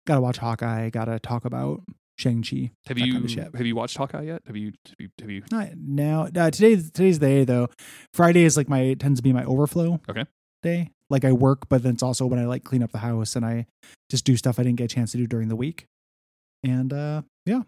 gotta 0.06 0.20
watch 0.22 0.38
Hawkeye, 0.38 0.90
gotta 0.90 1.18
talk 1.20 1.46
about 1.46 1.82
Shang-Chi. 2.22 2.72
Have 2.88 2.98
you 2.98 3.14
kind 3.14 3.26
of 3.26 3.54
have 3.56 3.66
you 3.66 3.76
watched 3.76 3.98
Hawkeye 3.98 4.24
yet? 4.24 4.42
Have 4.46 4.56
you 4.56 4.74
have 4.88 5.00
you, 5.00 5.10
have 5.20 5.30
you 5.30 5.44
Not 5.52 5.70
now. 5.76 6.24
Uh, 6.36 6.52
today, 6.52 6.76
today's 6.76 7.20
the 7.20 7.26
day 7.26 7.44
though. 7.44 7.68
Friday 8.14 8.44
is 8.44 8.56
like 8.56 8.70
my 8.70 8.94
tends 8.94 9.20
to 9.20 9.24
be 9.24 9.34
my 9.34 9.44
overflow. 9.44 10.00
Okay. 10.10 10.26
Day. 10.64 10.92
Like 11.10 11.26
I 11.26 11.32
work, 11.34 11.68
but 11.68 11.84
then 11.84 11.94
it's 11.94 12.04
also 12.04 12.26
when 12.26 12.40
I 12.40 12.46
like 12.46 12.64
clean 12.64 12.84
up 12.84 12.92
the 12.92 13.00
house 13.00 13.36
and 13.36 13.46
I 13.46 13.66
just 14.10 14.24
do 14.24 14.38
stuff 14.38 14.60
I 14.60 14.64
didn't 14.64 14.78
get 14.78 14.86
a 14.86 14.96
chance 14.96 15.12
to 15.12 15.18
do 15.18 15.28
during 15.28 15.50
the 15.50 15.56
week. 15.56 15.86
And 16.64 16.94
uh, 16.94 17.24
yeah, 17.46 17.64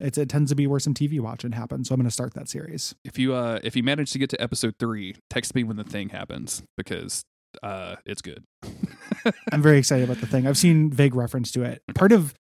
it's 0.00 0.18
it 0.18 0.28
tends 0.28 0.50
to 0.50 0.54
be 0.54 0.66
where 0.66 0.78
some 0.78 0.94
TV 0.94 1.20
watching 1.20 1.52
happens. 1.52 1.88
So 1.88 1.94
I'm 1.94 2.00
going 2.00 2.06
to 2.06 2.12
start 2.12 2.34
that 2.34 2.48
series. 2.48 2.94
if 3.04 3.18
you 3.18 3.34
uh 3.34 3.58
if 3.62 3.74
you 3.74 3.82
manage 3.82 4.12
to 4.12 4.18
get 4.18 4.30
to 4.30 4.40
episode 4.40 4.74
three, 4.78 5.16
text 5.30 5.54
me 5.54 5.64
when 5.64 5.76
the 5.76 5.84
thing 5.84 6.10
happens 6.10 6.62
because 6.76 7.22
uh 7.62 7.96
it's 8.06 8.22
good. 8.22 8.44
I'm 9.52 9.62
very 9.62 9.78
excited 9.78 10.04
about 10.04 10.20
the 10.20 10.26
thing. 10.26 10.46
I've 10.46 10.58
seen 10.58 10.90
vague 10.90 11.14
reference 11.14 11.50
to 11.52 11.62
it. 11.62 11.82
Part 11.94 12.12
of 12.12 12.34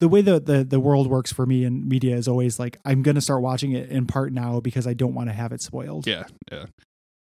the 0.00 0.08
way 0.08 0.20
that 0.22 0.46
the, 0.46 0.64
the 0.64 0.80
world 0.80 1.08
works 1.08 1.32
for 1.32 1.46
me 1.46 1.64
in 1.64 1.88
media 1.88 2.16
is 2.16 2.28
always 2.28 2.58
like 2.58 2.78
I'm 2.84 3.02
going 3.02 3.14
to 3.14 3.20
start 3.20 3.42
watching 3.42 3.72
it 3.72 3.90
in 3.90 4.06
part 4.06 4.32
now 4.32 4.60
because 4.60 4.86
I 4.86 4.94
don't 4.94 5.14
want 5.14 5.28
to 5.28 5.32
have 5.34 5.52
it 5.52 5.60
spoiled. 5.62 6.06
yeah, 6.06 6.24
yeah. 6.50 6.66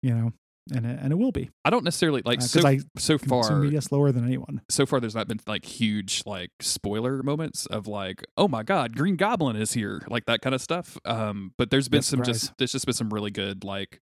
You 0.01 0.13
know, 0.13 0.33
and 0.71 0.85
it, 0.85 0.99
and 1.01 1.11
it 1.11 1.15
will 1.17 1.31
be 1.31 1.49
I 1.65 1.69
don't 1.69 1.83
necessarily 1.83 2.21
like 2.25 2.39
because 2.39 2.51
so 2.51 2.67
I 2.67 2.79
so 2.97 3.17
far 3.17 3.57
media 3.57 3.81
slower 3.81 4.11
than 4.11 4.25
anyone. 4.25 4.61
so 4.69 4.85
far 4.85 4.99
there's 4.99 5.15
not 5.15 5.27
been 5.27 5.39
like 5.45 5.65
huge 5.65 6.23
like 6.25 6.51
spoiler 6.61 7.21
moments 7.23 7.65
of 7.65 7.87
like 7.87 8.23
oh 8.37 8.47
my 8.47 8.63
god 8.63 8.95
Green 8.95 9.15
Goblin 9.15 9.55
is 9.55 9.73
here 9.73 10.01
like 10.09 10.25
that 10.25 10.41
kind 10.41 10.55
of 10.55 10.61
stuff. 10.61 10.97
Um, 11.05 11.53
but 11.57 11.69
there's 11.69 11.89
been 11.89 12.01
some 12.01 12.19
surprise. 12.19 12.41
just 12.41 12.57
there's 12.57 12.71
just 12.71 12.85
been 12.85 12.93
some 12.93 13.09
really 13.09 13.31
good 13.31 13.63
like 13.63 13.99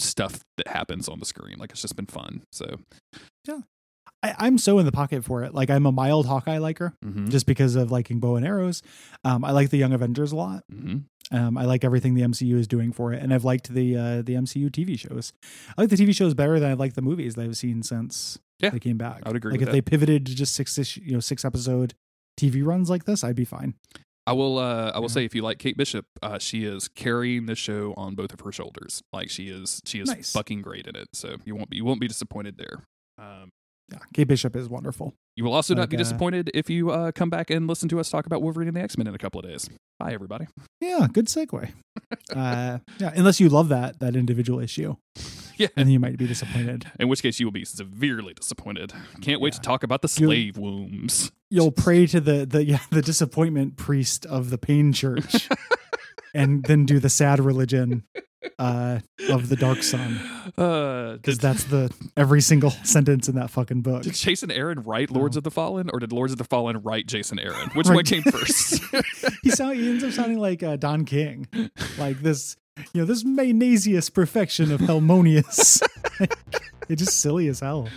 stuff 0.00 0.40
that 0.56 0.68
happens 0.68 1.08
on 1.08 1.18
the 1.18 1.26
screen. 1.26 1.56
Like 1.58 1.70
it's 1.70 1.82
just 1.82 1.96
been 1.96 2.06
fun. 2.06 2.42
So 2.52 2.76
I, 4.22 4.34
I'm 4.38 4.58
so 4.58 4.78
in 4.78 4.84
the 4.86 4.92
pocket 4.92 5.24
for 5.24 5.44
it. 5.44 5.54
Like 5.54 5.70
I'm 5.70 5.86
a 5.86 5.92
mild 5.92 6.26
Hawkeye 6.26 6.58
liker 6.58 6.92
mhm, 7.04 7.30
just 7.30 7.46
because 7.46 7.74
of 7.74 7.90
liking 7.90 8.20
bow 8.20 8.36
and 8.36 8.44
arrows. 8.46 8.82
Um, 9.24 9.44
I 9.44 9.52
like 9.52 9.70
the 9.70 9.78
Young 9.78 9.92
Avengers 9.92 10.32
a 10.32 10.36
lot. 10.36 10.64
mhm. 10.72 11.04
Um, 11.32 11.56
I 11.56 11.64
like 11.64 11.84
everything 11.84 12.14
the 12.14 12.22
MCU 12.22 12.56
is 12.56 12.66
doing 12.66 12.90
for 12.92 13.12
it, 13.12 13.22
and 13.22 13.32
I've 13.32 13.44
liked 13.44 13.68
the 13.72 13.96
uh, 13.96 14.22
the 14.22 14.34
MCU 14.34 14.68
TV 14.68 14.98
shows. 14.98 15.32
I 15.78 15.82
like 15.82 15.88
the 15.90 15.96
TV 15.96 16.14
shows 16.14 16.34
better 16.34 16.58
than 16.58 16.70
I 16.70 16.74
like 16.74 16.94
the 16.94 17.02
movies 17.02 17.36
that 17.36 17.42
I've 17.44 17.56
seen 17.56 17.82
since 17.84 18.36
Yeah, 18.58 18.70
they 18.70 18.80
came 18.80 18.98
back. 18.98 19.22
I 19.24 19.28
would 19.28 19.36
agree 19.36 19.52
Like 19.52 19.60
if 19.60 19.66
that. 19.66 19.72
they 19.72 19.80
pivoted 19.80 20.26
to 20.26 20.34
just 20.34 20.54
six 20.56 20.76
you 20.96 21.12
know 21.12 21.20
six 21.20 21.44
episode 21.44 21.94
TV 22.38 22.64
runs 22.66 22.90
like 22.90 23.04
this, 23.04 23.22
I'd 23.22 23.36
be 23.36 23.44
fine. 23.44 23.74
I 24.26 24.32
will. 24.32 24.58
Uh, 24.58 24.90
I 24.94 24.98
will 24.98 25.04
Yeah. 25.08 25.14
say, 25.14 25.24
if 25.24 25.34
you 25.34 25.42
like 25.42 25.58
Kate 25.58 25.76
Bishop, 25.76 26.06
uh, 26.22 26.38
she 26.38 26.64
is 26.64 26.88
carrying 26.88 27.46
the 27.46 27.54
show 27.56 27.94
on 27.96 28.14
both 28.14 28.32
of 28.32 28.40
her 28.40 28.52
shoulders. 28.52 29.02
Like 29.12 29.30
she 29.30 29.48
is, 29.48 29.80
she 29.84 30.00
is 30.00 30.08
Nice. 30.08 30.32
fucking 30.32 30.62
great 30.62 30.86
in 30.86 30.94
it. 30.96 31.08
So 31.14 31.36
you 31.44 31.54
won't 31.56 31.70
be, 31.70 31.76
you 31.78 31.84
won't 31.84 32.00
be 32.00 32.08
disappointed 32.08 32.56
there. 32.58 32.84
Um, 33.18 33.48
Yeah, 33.90 33.98
Kate 34.14 34.28
Bishop 34.28 34.54
is 34.54 34.68
wonderful. 34.68 35.14
you 35.36 35.42
will 35.44 35.52
also 35.54 35.74
not 35.74 35.88
be 35.88 35.96
uh, 35.96 35.98
disappointed 35.98 36.50
if 36.54 36.70
you 36.70 36.90
uh, 36.90 37.10
come 37.12 37.28
back 37.30 37.50
and 37.50 37.66
listen 37.66 37.88
to 37.88 37.98
us 37.98 38.08
talk 38.10 38.24
about 38.26 38.40
Wolverine 38.42 38.68
and 38.68 38.76
the 38.76 38.80
X 38.82 38.96
Men 38.96 39.06
in 39.08 39.14
a 39.14 39.18
couple 39.18 39.40
of 39.40 39.46
days. 39.46 39.68
Bye, 39.98 40.12
everybody. 40.12 40.46
Yeah, 40.80 41.08
good 41.12 41.26
segue. 41.26 41.72
uh, 42.36 42.78
yeah, 42.98 43.12
unless 43.16 43.40
you 43.40 43.48
love 43.48 43.68
that 43.70 43.98
that 44.00 44.14
individual 44.14 44.60
issue, 44.60 44.94
Yeah. 45.60 45.68
and 45.76 45.92
you 45.92 46.00
might 46.00 46.16
be 46.18 46.26
disappointed. 46.26 46.90
In 46.98 47.08
which 47.08 47.22
case, 47.22 47.38
you 47.38 47.46
will 47.46 47.52
be 47.52 47.64
severely 47.64 48.34
disappointed. 48.34 48.92
Can't 49.20 49.40
wait 49.40 49.52
to 49.52 49.60
talk 49.60 49.82
about 49.82 50.02
the 50.02 50.12
You'll- 50.18 50.30
slave 50.30 50.56
wombs. 50.56 51.30
You'll 51.52 51.72
pray 51.72 52.06
to 52.06 52.20
the 52.20 52.46
the 52.46 52.64
yeah 52.64 52.78
the 52.90 53.02
disappointment 53.02 53.76
priest 53.76 54.24
of 54.26 54.50
the 54.50 54.58
pain 54.58 54.92
church, 54.92 55.48
and 56.34 56.62
then 56.64 56.86
do 56.86 56.98
the 57.00 57.10
sad 57.10 57.40
religion 57.40 58.04
uh, 58.58 59.00
of 59.28 59.48
the 59.48 59.56
dark 59.56 59.82
sun. 59.82 60.16
Uh, 60.56 61.14
because 61.14 61.38
did, 61.38 61.42
that's 61.42 61.64
the 61.64 61.92
every 62.16 62.40
single 62.40 62.70
sentence 62.84 63.28
in 63.28 63.34
that 63.34 63.50
fucking 63.50 63.82
book. 63.82 64.02
did 64.04 64.14
Jason 64.14 64.50
Aaron 64.52 64.82
write 64.84 65.10
Lords 65.10 65.36
of 65.36 65.42
the 65.42 65.50
Fallen, 65.50 65.90
or 65.92 65.98
did 65.98 66.12
Lords 66.12 66.30
of 66.32 66.38
the 66.38 66.44
Fallen 66.44 66.80
write 66.82 67.06
Jason 67.08 67.38
Aaron? 67.40 67.68
Which 67.74 67.88
Right. 67.88 67.96
one 67.96 68.04
came 68.04 68.22
first? 68.22 68.80
He 69.42 69.50
sound 69.50 69.76
he 69.76 69.88
ends 69.88 70.04
up 70.04 70.12
sounding 70.12 70.38
like 70.38 70.62
uh, 70.62 70.76
Don 70.76 71.04
King, 71.04 71.48
like 71.98 72.20
this, 72.22 72.56
you 72.92 73.00
know, 73.00 73.04
this 73.04 73.24
Magnasius 73.24 74.12
perfection 74.12 74.72
of 74.72 74.80
Helmonius. 74.80 75.82
it's 76.88 77.02
just 77.02 77.20
silly 77.20 77.48
as 77.48 77.60
hell. 77.60 77.88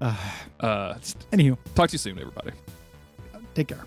Uh, 0.00 0.16
uh, 0.60 0.94
anywho, 1.32 1.56
talk 1.74 1.88
to 1.90 1.94
you 1.94 1.98
soon, 1.98 2.18
everybody. 2.18 2.52
take 3.54 3.68
care. 3.68 3.84